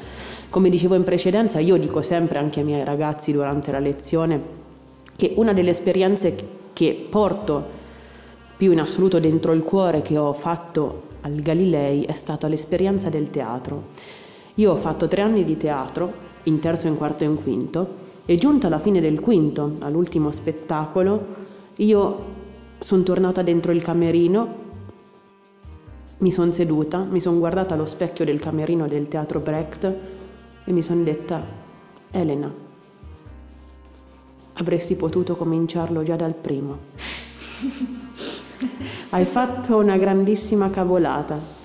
Come 0.50 0.70
dicevo 0.70 0.94
in 0.94 1.04
precedenza, 1.04 1.58
io 1.58 1.78
dico 1.78 2.04
sempre 2.04 2.38
anche 2.38 2.60
ai 2.60 2.66
miei 2.68 2.84
ragazzi 2.84 3.32
durante 3.32 3.72
la 3.72 3.80
lezione 3.80 4.40
che 5.16 5.34
una 5.36 5.54
delle 5.54 5.72
esperienze 5.72 6.36
che 6.74 7.08
porto 7.10 7.76
più 8.56 8.72
in 8.72 8.80
assoluto 8.80 9.20
dentro 9.20 9.52
il 9.52 9.64
cuore 9.64 10.04
che 10.04 10.16
ho 10.16 10.32
fatto 10.32 11.06
al 11.22 11.34
Galilei 11.42 12.04
è 12.04 12.14
stata 12.14 12.48
l'esperienza 12.48 13.10
del 13.10 13.32
teatro. 13.32 13.86
Io 14.56 14.72
ho 14.72 14.76
fatto 14.76 15.08
tre 15.08 15.22
anni 15.22 15.44
di 15.44 15.58
teatro 15.58 16.26
in 16.48 16.60
terzo, 16.60 16.88
in 16.88 16.98
quarto 16.98 17.24
e 17.24 17.28
in 17.28 17.42
quinto, 17.42 18.06
e 18.26 18.36
giunta 18.36 18.68
alla 18.68 18.80
fine 18.80 19.00
del 19.00 19.20
quinto, 19.20 19.76
all'ultimo 19.80 20.32
spettacolo, 20.32 21.26
io 21.76 22.36
sono 22.80 23.04
tornata 23.04 23.42
dentro 23.42 23.72
il 23.72 23.82
camerino, 23.82 24.66
mi 26.20 26.32
sono 26.32 26.52
seduta, 26.52 27.00
mi 27.00 27.22
sono 27.22 27.38
guardata 27.38 27.76
allo 27.76 27.86
specchio 27.86 28.26
del 28.26 28.40
camerino 28.40 28.88
del 28.88 29.08
teatro 29.08 29.40
Brecht 29.40 29.94
e 30.66 30.72
mi 30.72 30.82
sono 30.82 31.04
detta, 31.04 31.44
Elena, 32.12 32.52
avresti 34.54 34.96
potuto 34.96 35.36
cominciarlo 35.36 36.04
già 36.04 36.16
dal 36.16 36.34
primo. 36.34 36.78
Hai 39.10 39.26
fatto 39.26 39.78
una 39.78 39.98
grandissima 39.98 40.70
cavolata. 40.70 41.57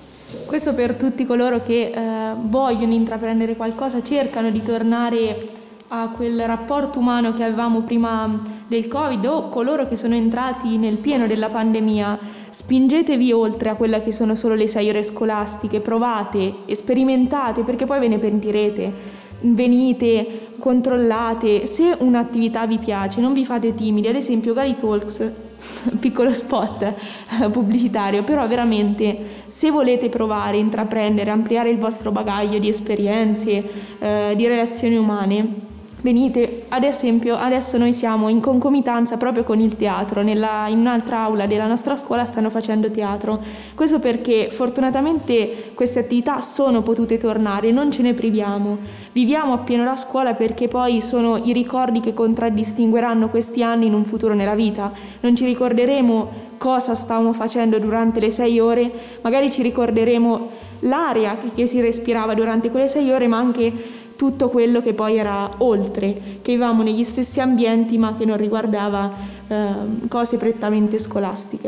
Questo 0.45 0.73
per 0.73 0.95
tutti 0.95 1.25
coloro 1.25 1.61
che 1.61 1.91
eh, 1.93 2.33
vogliono 2.35 2.93
intraprendere 2.93 3.55
qualcosa, 3.55 4.03
cercano 4.03 4.51
di 4.51 4.61
tornare 4.61 5.47
a 5.95 6.09
quel 6.09 6.45
rapporto 6.45 6.99
umano 6.99 7.33
che 7.33 7.43
avevamo 7.43 7.81
prima 7.81 8.41
del 8.67 8.87
Covid 8.87 9.25
o 9.25 9.49
coloro 9.49 9.87
che 9.87 9.95
sono 9.95 10.15
entrati 10.15 10.77
nel 10.77 10.97
pieno 10.97 11.27
della 11.27 11.49
pandemia. 11.49 12.17
Spingetevi 12.49 13.31
oltre 13.31 13.69
a 13.69 13.75
quelle 13.75 14.01
che 14.01 14.11
sono 14.11 14.35
solo 14.35 14.55
le 14.55 14.67
sei 14.67 14.89
ore 14.89 15.03
scolastiche, 15.03 15.81
provate, 15.81 16.53
sperimentate 16.71 17.61
perché 17.61 17.85
poi 17.85 17.99
ve 17.99 18.07
ne 18.07 18.17
pentirete. 18.17 19.21
Venite, 19.41 20.47
controllate, 20.57 21.65
se 21.67 21.95
un'attività 21.99 22.65
vi 22.65 22.77
piace, 22.77 23.21
non 23.21 23.33
vi 23.33 23.45
fate 23.45 23.75
timidi. 23.75 24.07
Ad 24.07 24.15
esempio, 24.15 24.53
Gali 24.53 24.75
Talks 24.75 25.31
piccolo 25.99 26.33
spot 26.33 26.83
eh, 26.83 27.49
pubblicitario, 27.49 28.23
però 28.23 28.47
veramente 28.47 29.43
se 29.47 29.71
volete 29.71 30.09
provare, 30.09 30.57
intraprendere, 30.57 31.31
ampliare 31.31 31.69
il 31.69 31.77
vostro 31.77 32.11
bagaglio 32.11 32.59
di 32.59 32.69
esperienze, 32.69 33.69
eh, 33.99 34.33
di 34.35 34.47
relazioni 34.47 34.95
umane, 34.95 35.71
venite, 36.03 36.65
ad 36.67 36.83
esempio, 36.83 37.35
adesso 37.35 37.77
noi 37.77 37.93
siamo 37.93 38.27
in 38.27 38.41
concomitanza 38.41 39.15
proprio 39.15 39.43
con 39.43 39.59
il 39.59 39.77
teatro, 39.77 40.21
nella, 40.21 40.67
in 40.67 40.79
un'altra 40.79 41.19
aula 41.21 41.47
della 41.47 41.65
nostra 41.65 41.95
scuola 41.95 42.25
stanno 42.25 42.49
facendo 42.49 42.91
teatro. 42.91 43.41
Questo 43.73 43.99
perché 43.99 44.49
fortunatamente 44.51 45.71
queste 45.73 45.99
attività 45.99 46.41
sono 46.41 46.81
potute 46.81 47.17
tornare, 47.17 47.71
non 47.71 47.89
ce 47.89 48.01
ne 48.01 48.13
priviamo. 48.13 48.77
Viviamo 49.13 49.53
appieno 49.53 49.85
la 49.85 49.95
scuola 49.95 50.33
perché 50.33 50.67
poi 50.67 51.01
sono 51.01 51.37
i 51.37 51.53
ricordi 51.53 52.01
che 52.01 52.13
contraddistingueranno 52.13 53.29
questi 53.29 53.63
anni 53.63 53.85
in 53.85 53.93
un 53.93 54.03
futuro 54.03 54.33
nella 54.33 54.55
vita. 54.55 54.91
Non 55.21 55.35
ci 55.35 55.45
ricorderemo 55.45 56.51
cosa 56.57 56.95
stavamo 56.95 57.33
facendo 57.33 57.79
durante 57.79 58.19
le 58.19 58.29
sei 58.29 58.59
ore, 58.59 58.91
magari 59.21 59.51
ci 59.51 59.61
ricorderemo 59.61 60.49
l'aria 60.79 61.37
che 61.53 61.65
si 61.65 61.81
respirava 61.81 62.33
durante 62.33 62.69
quelle 62.71 62.87
sei 62.87 63.09
ore, 63.11 63.27
ma 63.27 63.37
anche 63.37 64.01
tutto 64.23 64.47
quello 64.47 64.81
che 64.81 64.93
poi 64.93 65.17
era 65.17 65.55
oltre, 65.57 66.13
che 66.41 66.53
vivevamo 66.53 66.81
negli 66.81 67.03
stessi 67.03 67.41
ambienti 67.41 67.97
ma 67.97 68.15
che 68.15 68.23
non 68.23 68.37
riguardava 68.37 69.11
eh, 69.49 69.65
cose 70.07 70.37
prettamente 70.37 70.97
scolastiche. 70.97 71.67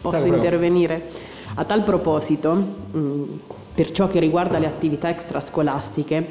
Posso 0.00 0.22
Prego, 0.22 0.22
prego. 0.22 0.34
intervenire? 0.34 1.08
A 1.54 1.64
tal 1.64 1.84
proposito, 1.84 2.52
mh, 2.52 3.22
per 3.76 3.92
ciò 3.92 4.08
che 4.08 4.18
riguarda 4.18 4.58
le 4.58 4.66
attività 4.66 5.08
extrascolastiche, 5.08 6.30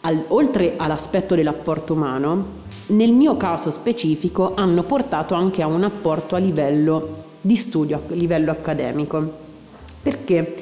al- 0.00 0.24
oltre 0.28 0.72
all'aspetto 0.78 1.34
dell'apporto 1.34 1.92
umano, 1.92 2.44
nel 2.86 3.12
mio 3.12 3.36
caso 3.36 3.70
specifico 3.70 4.54
hanno 4.54 4.84
portato 4.84 5.34
anche 5.34 5.60
a 5.60 5.66
un 5.66 5.84
apporto 5.84 6.36
a 6.36 6.38
livello 6.38 7.24
di 7.42 7.56
studio, 7.56 7.98
a 7.98 8.14
livello 8.14 8.50
accademico. 8.50 9.30
Perché 10.02 10.54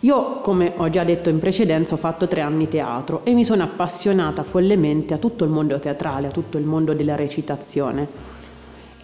io, 0.00 0.40
come 0.40 0.72
ho 0.76 0.88
già 0.88 1.04
detto 1.04 1.28
in 1.28 1.38
precedenza, 1.38 1.94
ho 1.94 1.98
fatto 1.98 2.26
tre 2.26 2.40
anni 2.40 2.68
teatro 2.68 3.20
e 3.24 3.34
mi 3.34 3.44
sono 3.44 3.62
appassionata 3.62 4.42
follemente 4.42 5.12
a 5.12 5.18
tutto 5.18 5.44
il 5.44 5.50
mondo 5.50 5.78
teatrale, 5.78 6.28
a 6.28 6.30
tutto 6.30 6.56
il 6.56 6.64
mondo 6.64 6.94
della 6.94 7.16
recitazione. 7.16 8.08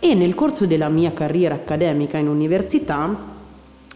E 0.01 0.15
nel 0.15 0.35
corso 0.35 0.65
della 0.65 0.89
mia 0.89 1.13
carriera 1.13 1.55
accademica 1.55 2.17
in 2.17 2.29
università 2.29 3.15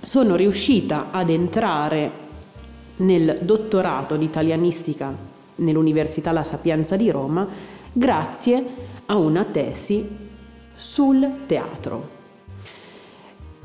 sono 0.02 0.36
riuscita 0.36 1.08
ad 1.10 1.30
entrare 1.30 2.10
nel 2.96 3.38
dottorato 3.40 4.16
di 4.16 4.24
italianistica 4.24 5.14
nell'Università 5.56 6.32
La 6.32 6.44
Sapienza 6.44 6.96
di 6.96 7.10
Roma 7.10 7.46
grazie 7.92 8.64
a 9.06 9.16
una 9.16 9.44
tesi 9.44 10.06
sul 10.74 11.28
teatro. 11.46 12.18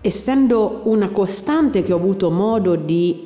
Essendo 0.02 0.82
una 0.84 1.10
costante 1.10 1.84
che 1.84 1.94
ho 1.94 1.98
avuto 1.98 2.30
modo 2.30 2.76
di 2.76 3.25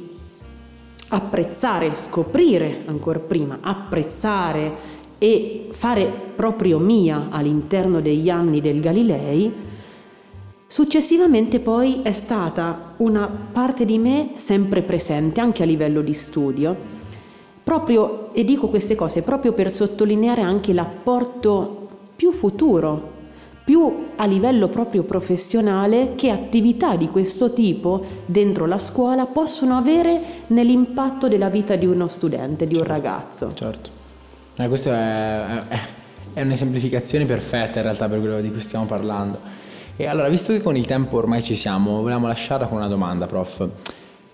apprezzare, 1.10 1.96
scoprire 1.96 2.84
ancora 2.86 3.20
prima, 3.20 3.60
apprezzare 3.62 4.98
e 5.18 5.68
fare 5.72 6.12
proprio 6.36 6.80
mia 6.80 7.28
all'interno 7.30 8.00
degli 8.00 8.30
anni 8.30 8.62
del 8.62 8.80
Galilei, 8.80 9.52
successivamente 10.68 11.60
poi 11.60 12.02
è 12.04 12.12
stata 12.12 12.94
una 12.98 13.28
parte 13.28 13.86
di 13.86 13.98
me 13.98 14.32
sempre 14.36 14.82
presente 14.82 15.42
anche 15.42 15.64
a 15.64 15.66
livello 15.66 16.02
di 16.02 16.14
studio, 16.14 16.76
proprio, 17.64 18.34
e 18.34 18.44
dico 18.44 18.68
queste 18.68 18.96
cose 18.96 19.22
proprio 19.24 19.54
per 19.54 19.72
sottolineare 19.72 20.42
anche 20.42 20.74
l'apporto 20.74 21.88
più 22.16 22.32
futuro, 22.32 23.18
più 23.70 24.08
a 24.16 24.26
livello 24.26 24.68
proprio 24.68 25.04
professionale 25.04 26.16
che 26.16 26.32
attività 26.32 26.96
di 26.96 27.08
questo 27.08 27.54
tipo 27.54 28.04
dentro 28.26 28.66
la 28.66 28.80
scuola 28.80 29.28
possono 29.28 29.78
avere 29.78 30.20
nell'impatto 30.48 31.28
della 31.28 31.50
vita 31.52 31.76
di 31.76 31.86
uno 31.86 32.08
studente, 32.08 32.66
di 32.66 32.74
un 32.74 32.84
ragazzo. 32.84 33.54
Certo. 33.54 33.92
Eh, 34.56 34.68
questa 34.68 34.92
è, 34.92 35.68
è, 35.68 35.80
è 36.34 36.42
un'esemplificazione 36.42 37.26
perfetta 37.26 37.78
in 37.78 37.84
realtà 37.84 38.10
per 38.10 38.20
quello 38.20 38.42
di 38.42 38.50
cui 38.50 38.60
stiamo 38.60 38.86
parlando. 38.86 39.38
E 39.96 40.08
allora, 40.08 40.30
visto 40.30 40.52
che 40.52 40.64
con 40.64 40.76
il 40.76 40.88
tempo 40.88 41.18
ormai 41.18 41.44
ci 41.44 41.54
siamo, 41.54 42.02
volevamo 42.02 42.26
lasciarla 42.26 42.66
con 42.66 42.80
una 42.80 42.88
domanda, 42.88 43.28
prof. 43.28 43.68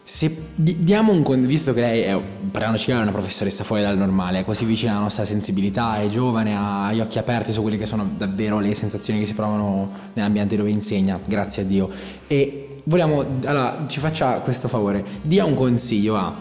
Se 0.07 0.49
di- 0.53 0.83
diamo 0.83 1.11
un 1.11 1.23
con- 1.23 1.47
visto 1.47 1.73
che 1.73 1.81
lei 1.81 2.01
è, 2.01 2.21
chiaro, 2.51 2.99
è 2.99 3.01
una 3.01 3.11
professoressa 3.11 3.63
fuori 3.63 3.81
dal 3.81 3.97
normale, 3.97 4.41
è 4.41 4.45
così 4.45 4.63
vicina 4.63 4.91
alla 4.91 5.01
nostra 5.01 5.25
sensibilità, 5.25 5.99
è 5.99 6.07
giovane, 6.09 6.55
ha 6.55 6.93
gli 6.93 6.99
occhi 6.99 7.17
aperti 7.17 7.51
su 7.51 7.63
quelle 7.63 7.75
che 7.75 7.87
sono 7.87 8.07
davvero 8.15 8.59
le 8.59 8.75
sensazioni 8.75 9.19
che 9.19 9.25
si 9.25 9.33
provano 9.33 9.89
nell'ambiente 10.13 10.55
dove 10.55 10.69
insegna, 10.69 11.19
grazie 11.25 11.63
a 11.63 11.65
Dio. 11.65 11.89
E 12.27 12.81
vogliamo, 12.83 13.25
allora, 13.45 13.85
ci 13.87 13.99
faccia 13.99 14.33
questo 14.41 14.67
favore, 14.67 15.03
dia 15.23 15.43
un 15.43 15.55
consiglio 15.55 16.15
a 16.17 16.35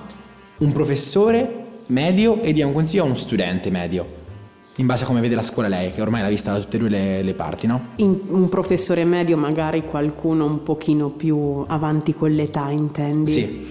un 0.59 0.73
professore 0.73 1.65
medio 1.87 2.43
e 2.43 2.53
dia 2.53 2.67
un 2.67 2.75
consiglio 2.75 3.05
a 3.05 3.07
uno 3.07 3.17
studente 3.17 3.71
medio, 3.71 4.07
in 4.77 4.87
base 4.87 5.05
a 5.05 5.07
come 5.07 5.21
vede 5.21 5.35
la 5.37 5.43
scuola 5.43 5.69
lei, 5.69 5.93
che 5.93 6.01
ormai 6.01 6.23
l'ha 6.23 6.29
vista 6.29 6.53
da 6.53 6.59
tutte 6.59 6.77
e 6.77 6.81
due 6.81 6.89
le, 6.89 7.23
le 7.23 7.35
parti, 7.35 7.67
no? 7.67 7.89
In- 7.97 8.19
un 8.29 8.49
professore 8.49 9.05
medio, 9.05 9.37
magari 9.37 9.85
qualcuno 9.85 10.45
un 10.47 10.63
pochino 10.63 11.11
più 11.11 11.63
avanti 11.67 12.15
con 12.15 12.31
l'età, 12.33 12.71
intendi? 12.71 13.31
Sì. 13.31 13.67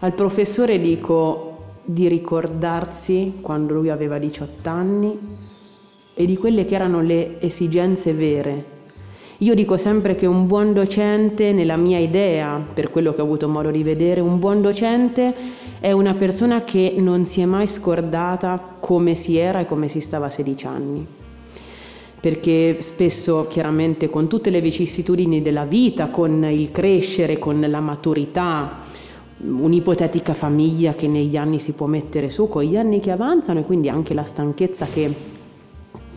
Al 0.00 0.12
professore 0.12 0.78
dico 0.80 1.76
di 1.84 2.08
ricordarsi 2.08 3.38
quando 3.40 3.74
lui 3.74 3.88
aveva 3.88 4.18
18 4.18 4.68
anni 4.68 5.18
e 6.12 6.26
di 6.26 6.36
quelle 6.36 6.66
che 6.66 6.74
erano 6.74 7.00
le 7.00 7.40
esigenze 7.40 8.12
vere. 8.12 8.76
Io 9.38 9.54
dico 9.54 9.76
sempre 9.76 10.14
che 10.14 10.26
un 10.26 10.46
buon 10.46 10.74
docente, 10.74 11.52
nella 11.52 11.76
mia 11.76 11.98
idea, 11.98 12.60
per 12.74 12.90
quello 12.90 13.14
che 13.14 13.20
ho 13.22 13.24
avuto 13.24 13.48
modo 13.48 13.70
di 13.70 13.82
vedere, 13.82 14.20
un 14.20 14.38
buon 14.38 14.60
docente 14.60 15.34
è 15.80 15.92
una 15.92 16.14
persona 16.14 16.64
che 16.64 16.94
non 16.98 17.24
si 17.26 17.40
è 17.40 17.44
mai 17.44 17.66
scordata 17.66 18.76
come 18.80 19.14
si 19.14 19.36
era 19.36 19.60
e 19.60 19.66
come 19.66 19.88
si 19.88 20.00
stava 20.00 20.26
a 20.26 20.30
16 20.30 20.66
anni 20.66 21.06
perché 22.20 22.78
spesso 22.80 23.46
chiaramente 23.48 24.10
con 24.10 24.26
tutte 24.26 24.50
le 24.50 24.60
vicissitudini 24.60 25.40
della 25.40 25.64
vita, 25.64 26.08
con 26.08 26.44
il 26.44 26.72
crescere, 26.72 27.38
con 27.38 27.60
la 27.60 27.80
maturità, 27.80 28.78
un'ipotetica 29.40 30.34
famiglia 30.34 30.94
che 30.94 31.06
negli 31.06 31.36
anni 31.36 31.60
si 31.60 31.72
può 31.72 31.86
mettere 31.86 32.28
su, 32.28 32.48
con 32.48 32.64
gli 32.64 32.76
anni 32.76 32.98
che 32.98 33.12
avanzano 33.12 33.60
e 33.60 33.62
quindi 33.62 33.88
anche 33.88 34.14
la 34.14 34.24
stanchezza 34.24 34.86
che, 34.86 35.14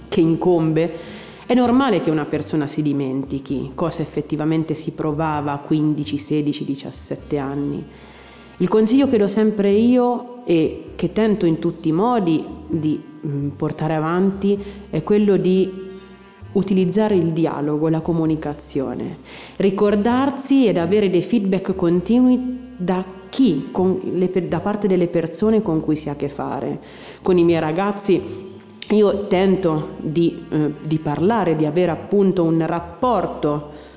che 0.09 0.21
incombe, 0.21 1.19
è 1.45 1.53
normale 1.53 2.01
che 2.01 2.09
una 2.09 2.25
persona 2.25 2.65
si 2.65 2.81
dimentichi 2.81 3.71
cosa 3.75 4.01
effettivamente 4.01 4.73
si 4.73 4.91
provava 4.91 5.53
a 5.53 5.59
15, 5.59 6.17
16, 6.17 6.65
17 6.65 7.37
anni. 7.37 7.85
Il 8.61 8.67
consiglio 8.67 9.09
che 9.09 9.17
do 9.17 9.27
sempre 9.27 9.71
io 9.71 10.45
e 10.45 10.91
che 10.95 11.11
tento 11.11 11.47
in 11.47 11.57
tutti 11.57 11.89
i 11.89 11.91
modi 11.91 12.45
di 12.67 13.01
mm, 13.25 13.47
portare 13.49 13.95
avanti 13.95 14.55
è 14.87 15.01
quello 15.01 15.35
di 15.35 15.89
utilizzare 16.51 17.15
il 17.15 17.31
dialogo, 17.31 17.89
la 17.89 18.01
comunicazione, 18.01 19.17
ricordarsi 19.55 20.67
ed 20.67 20.77
avere 20.77 21.09
dei 21.09 21.23
feedback 21.23 21.73
continui 21.73 22.75
da 22.77 23.03
chi, 23.29 23.71
le- 24.13 24.47
da 24.47 24.59
parte 24.59 24.87
delle 24.87 25.07
persone 25.07 25.63
con 25.63 25.81
cui 25.81 25.95
si 25.95 26.09
ha 26.09 26.11
a 26.11 26.15
che 26.15 26.29
fare. 26.29 26.79
Con 27.23 27.39
i 27.39 27.43
miei 27.43 27.59
ragazzi 27.59 28.21
io 28.89 29.25
tento 29.25 29.95
di, 29.97 30.45
eh, 30.49 30.71
di 30.83 30.99
parlare, 30.99 31.55
di 31.55 31.65
avere 31.65 31.89
appunto 31.89 32.43
un 32.43 32.63
rapporto, 32.67 33.89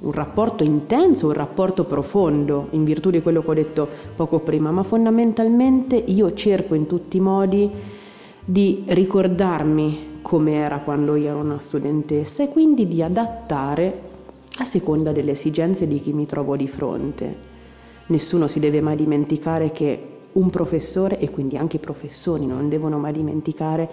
un 0.00 0.12
rapporto 0.12 0.62
intenso, 0.62 1.26
un 1.26 1.32
rapporto 1.32 1.84
profondo, 1.84 2.68
in 2.70 2.84
virtù 2.84 3.10
di 3.10 3.20
quello 3.20 3.42
che 3.42 3.50
ho 3.50 3.54
detto 3.54 3.88
poco 4.14 4.40
prima, 4.40 4.70
ma 4.70 4.82
fondamentalmente 4.82 5.96
io 5.96 6.32
cerco 6.34 6.74
in 6.74 6.86
tutti 6.86 7.16
i 7.16 7.20
modi 7.20 7.70
di 8.44 8.84
ricordarmi 8.86 10.20
come 10.22 10.54
era 10.54 10.78
quando 10.78 11.16
io 11.16 11.30
ero 11.30 11.38
una 11.38 11.58
studentessa 11.58 12.44
e 12.44 12.48
quindi 12.48 12.86
di 12.86 13.02
adattare 13.02 14.06
a 14.58 14.64
seconda 14.64 15.12
delle 15.12 15.32
esigenze 15.32 15.86
di 15.86 16.00
chi 16.00 16.12
mi 16.12 16.26
trovo 16.26 16.56
di 16.56 16.68
fronte. 16.68 17.46
Nessuno 18.06 18.48
si 18.48 18.60
deve 18.60 18.80
mai 18.80 18.96
dimenticare 18.96 19.70
che 19.70 20.02
un 20.32 20.50
professore 20.50 21.18
e 21.18 21.30
quindi 21.30 21.56
anche 21.56 21.76
i 21.76 21.80
professori 21.80 22.46
non 22.46 22.68
devono 22.68 22.98
mai 22.98 23.12
dimenticare 23.12 23.88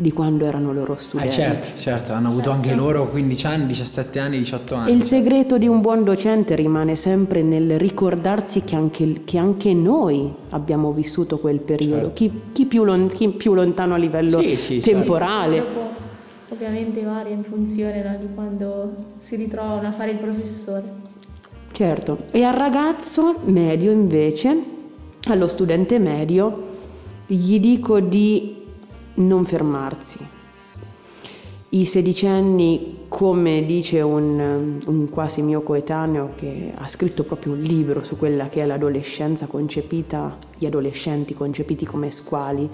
di 0.00 0.12
quando 0.12 0.46
erano 0.46 0.72
loro 0.72 0.94
Eh 0.94 0.96
studenti. 0.96 1.30
certo, 1.32 1.78
certo, 1.78 2.12
hanno 2.14 2.28
avuto 2.28 2.50
anche 2.50 2.74
loro 2.74 3.06
15 3.08 3.46
anni, 3.46 3.66
17 3.66 4.18
anni, 4.18 4.38
18 4.38 4.74
anni. 4.74 4.90
E 4.90 4.94
il 4.94 5.02
segreto 5.02 5.58
di 5.58 5.66
un 5.68 5.82
buon 5.82 6.04
docente 6.04 6.54
rimane 6.54 6.96
sempre 6.96 7.42
nel 7.42 7.78
ricordarsi 7.78 8.62
che 8.64 8.76
anche, 8.76 9.20
che 9.24 9.36
anche 9.36 9.74
noi 9.74 10.32
abbiamo 10.50 10.92
vissuto 10.92 11.38
quel 11.38 11.60
periodo, 11.60 11.96
Certo. 12.06 12.12
chi, 12.14 12.32
chi 12.52 12.64
più 12.64 12.84
lon- 12.84 13.08
chi 13.08 13.28
più 13.28 13.52
lontano 13.52 13.92
a 13.92 13.98
livello 13.98 14.40
Sì, 14.40 14.56
sì, 14.56 14.80
certo. 14.80 14.98
temporale. 14.98 15.58
Dopo, 15.58 15.80
ovviamente 16.48 17.02
varia 17.02 17.34
in 17.34 17.42
funzione 17.44 18.02
no, 18.02 18.16
di 18.18 18.28
quando 18.34 18.92
si 19.18 19.36
ritrovano 19.36 19.86
a 19.86 19.92
fare 19.92 20.12
il 20.12 20.16
professore. 20.16 21.08
Certo, 21.72 22.18
e 22.30 22.42
al 22.42 22.54
ragazzo 22.54 23.36
medio 23.44 23.90
invece, 23.92 24.56
allo 25.28 25.46
studente 25.46 25.98
medio, 25.98 26.78
gli 27.26 27.60
dico 27.60 28.00
di 28.00 28.59
non 29.20 29.44
fermarsi. 29.44 30.18
I 31.72 31.84
sedicenni, 31.84 33.04
come 33.06 33.64
dice 33.64 34.00
un, 34.00 34.80
un 34.84 35.08
quasi 35.08 35.40
mio 35.40 35.60
coetaneo 35.60 36.30
che 36.34 36.72
ha 36.74 36.88
scritto 36.88 37.22
proprio 37.22 37.52
un 37.52 37.60
libro 37.60 38.02
su 38.02 38.16
quella 38.16 38.48
che 38.48 38.62
è 38.62 38.66
l'adolescenza 38.66 39.46
concepita, 39.46 40.36
gli 40.58 40.66
adolescenti 40.66 41.32
concepiti 41.32 41.84
come 41.84 42.10
squali, 42.10 42.68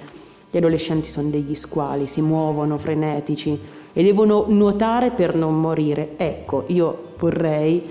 gli 0.50 0.56
adolescenti 0.56 1.08
sono 1.08 1.28
degli 1.28 1.54
squali, 1.54 2.06
si 2.06 2.22
muovono 2.22 2.78
frenetici 2.78 3.58
e 3.92 4.02
devono 4.02 4.46
nuotare 4.48 5.10
per 5.10 5.34
non 5.34 5.60
morire. 5.60 6.12
Ecco, 6.16 6.64
io 6.68 7.12
vorrei 7.18 7.82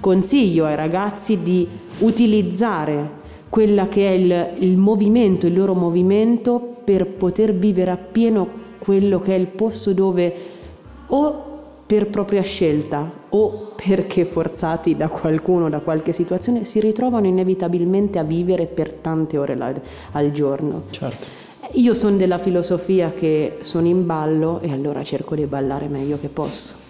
consiglio 0.00 0.64
ai 0.64 0.74
ragazzi 0.74 1.40
di 1.40 1.68
utilizzare 1.98 3.20
quella 3.48 3.86
che 3.86 4.08
è 4.08 4.12
il, 4.12 4.46
il 4.58 4.76
movimento, 4.76 5.46
il 5.46 5.56
loro 5.56 5.74
movimento 5.74 6.71
per 6.84 7.06
poter 7.06 7.54
vivere 7.54 7.90
appieno 7.90 8.60
quello 8.78 9.20
che 9.20 9.34
è 9.34 9.38
il 9.38 9.46
posto 9.46 9.92
dove 9.92 10.34
o 11.06 11.50
per 11.86 12.08
propria 12.08 12.42
scelta 12.42 13.10
o 13.28 13.72
perché 13.76 14.24
forzati 14.24 14.96
da 14.96 15.08
qualcuno, 15.08 15.68
da 15.68 15.80
qualche 15.80 16.12
situazione, 16.12 16.64
si 16.64 16.80
ritrovano 16.80 17.26
inevitabilmente 17.26 18.18
a 18.18 18.22
vivere 18.22 18.66
per 18.66 18.90
tante 18.90 19.38
ore 19.38 19.82
al 20.12 20.30
giorno. 20.32 20.84
Certo. 20.90 21.26
Io 21.72 21.94
sono 21.94 22.16
della 22.16 22.38
filosofia 22.38 23.12
che 23.12 23.58
sono 23.62 23.86
in 23.86 24.04
ballo 24.04 24.60
e 24.60 24.70
allora 24.72 25.02
cerco 25.02 25.34
di 25.34 25.44
ballare 25.46 25.88
meglio 25.88 26.18
che 26.20 26.28
posso. 26.28 26.81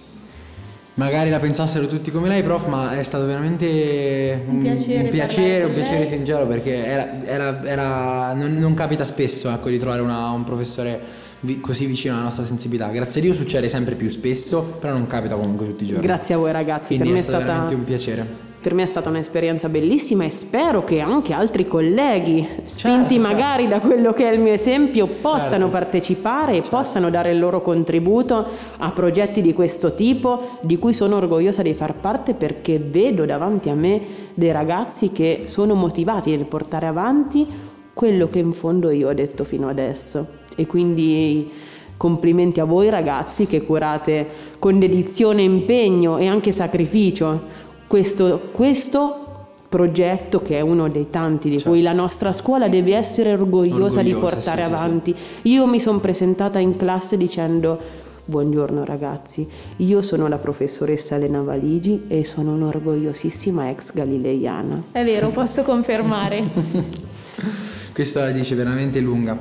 Magari 0.95 1.31
la 1.31 1.39
pensassero 1.39 1.87
tutti 1.87 2.11
come 2.11 2.29
lei, 2.29 2.43
prof, 2.43 2.67
ma 2.67 2.99
è 2.99 3.03
stato 3.03 3.25
veramente 3.25 4.43
Un 4.47 4.61
piacere 4.61 5.03
un 5.05 5.09
piacere, 5.09 5.65
un 5.65 5.73
piacere 5.73 6.05
sincero 6.07 6.47
perché 6.47 6.85
era, 6.85 7.25
era- 7.25 7.65
era- 7.65 8.33
non, 8.35 8.59
non 8.59 8.75
capita 8.75 9.03
spesso 9.03 9.49
ecco, 9.51 9.71
di 9.71 9.79
trovare 9.79 10.03
una- 10.03 10.29
un 10.31 10.45
professore 10.45 11.01
vi- 11.41 11.61
così 11.61 11.87
vicino 11.87 12.13
alla 12.15 12.25
nostra 12.25 12.45
sensibilità. 12.45 12.89
Grazie 12.89 13.21
a 13.21 13.25
Dio 13.25 13.33
succede 13.33 13.71
sempre 13.71 13.95
più 13.95 14.09
spesso, 14.11 14.63
però 14.79 14.93
non 14.93 15.07
capita 15.07 15.35
comunque 15.35 15.67
tutti 15.67 15.85
i 15.85 15.87
giorni. 15.87 16.05
Grazie 16.07 16.35
a 16.35 16.39
voi 16.39 16.53
ragazzi, 16.53 16.89
Quindi 16.95 17.05
per 17.05 17.13
me, 17.15 17.19
è 17.19 17.21
è 17.21 17.25
stato 17.25 17.39
stata, 17.39 17.53
veramente 17.53 17.75
un 17.75 17.85
piacere. 17.85 18.27
Per 18.63 18.75
me 18.75 18.85
è 18.85 18.87
stata 18.87 19.09
un'esperienza 19.09 19.69
bellissima 19.69 20.25
e 20.25 20.31
spero 20.31 20.85
che 20.85 21.01
anche 21.01 21.33
altri 21.35 21.67
colleghi, 21.67 22.47
spinti 22.65 23.15
certo. 23.15 23.29
magari 23.29 23.67
da 23.67 23.81
quello 23.81 24.13
che 24.13 24.29
è 24.29 24.33
il 24.33 24.41
mio 24.41 24.53
esempio, 24.53 25.09
possano 25.09 25.41
Certo. 25.65 25.69
partecipare 25.69 26.57
e 26.57 26.63
possano 26.63 27.11
dare 27.11 27.33
il 27.33 27.41
loro 27.41 27.61
contributo 27.61 28.47
a 28.79 28.91
progetti 28.93 29.43
di 29.43 29.53
questo 29.53 29.95
tipo, 29.95 30.59
di 30.61 30.79
cui 30.79 30.95
sono 30.95 31.17
orgogliosa 31.17 31.63
di 31.63 31.75
far 31.75 31.95
parte 31.95 32.35
perché 32.35 32.79
vedo 32.79 33.25
davanti 33.25 33.69
a 33.69 33.75
me 33.75 34.01
dei 34.35 34.53
ragazzi 34.53 35.11
che 35.11 35.43
sono 35.47 35.75
motivati 35.75 36.31
nel 36.31 36.45
portare 36.45 36.87
avanti 36.87 37.45
quello 37.93 38.29
che 38.29 38.39
in 38.39 38.53
fondo 38.53 38.91
io 38.91 39.09
ho 39.09 39.15
detto 39.15 39.43
fino 39.43 39.69
adesso. 39.69 40.41
E 40.55 40.67
quindi 40.67 41.51
complimenti 41.97 42.59
a 42.59 42.65
voi 42.65 42.91
ragazzi 42.91 43.47
che 43.47 43.63
curate 43.63 44.27
con 44.59 44.79
dedizione, 44.79 45.43
impegno 45.43 46.19
e 46.19 46.27
anche 46.27 46.51
sacrificio 46.51 47.61
questo, 47.93 48.49
questo 48.53 49.49
progetto 49.69 50.41
che 50.41 50.57
è 50.57 50.61
uno 50.63 50.89
dei 50.89 51.11
tanti 51.11 51.51
di 51.51 51.61
cui 51.63 51.83
la 51.83 51.93
nostra 51.93 52.33
scuola 52.33 52.67
deve 52.67 52.97
essere 52.97 53.35
orgogliosa, 53.35 54.01
di 54.01 54.15
Orgogliosa, 54.15 54.35
portare 54.35 54.63
sì, 54.63 54.69
sì, 54.69 54.75
sì. 54.75 54.83
avanti. 54.83 55.17
Io 55.43 55.67
mi 55.67 55.79
sono 55.79 55.99
presentata 55.99 56.59
in 56.59 56.79
classe 56.79 57.19
dicendo 57.19 57.79
buongiorno 58.25 58.87
ragazzi, 58.87 59.47
io 59.77 60.01
sono 60.01 60.27
la 60.27 60.39
professoressa 60.39 61.17
Elena 61.17 61.43
Valigi 61.43 62.05
e 62.09 62.25
sono 62.25 62.55
un'orgogliosissima 62.55 63.69
ex 63.69 63.93
galileiana. 63.93 64.85
È 64.91 65.05
vero, 65.05 65.29
posso 65.29 65.61
confermare. 65.61 66.43
Questa 67.93 68.21
la 68.21 68.31
dice 68.31 68.55
veramente 68.55 69.01
lunga. 69.01 69.37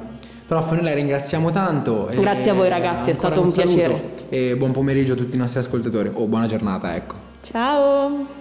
Prof, 0.46 0.72
noi 0.72 0.84
la 0.84 0.94
ringraziamo 0.94 1.52
tanto. 1.52 2.10
e 2.10 2.20
Grazie 2.20 2.52
a 2.52 2.54
voi, 2.54 2.68
ragazzi, 2.68 3.12
è 3.12 3.14
stato 3.14 3.40
un 3.40 3.50
saluto 3.50 3.76
piacere. 3.78 4.10
E 4.28 4.58
buon 4.58 4.72
pomeriggio 4.74 5.14
a 5.14 5.16
tutti 5.16 5.38
i 5.38 5.40
nostri 5.40 5.62
ascoltatori, 5.62 6.12
o 6.14 6.26
buona 6.26 6.48
giornata, 6.48 6.94
ecco. 6.94 7.16
Ciao! 7.44 8.40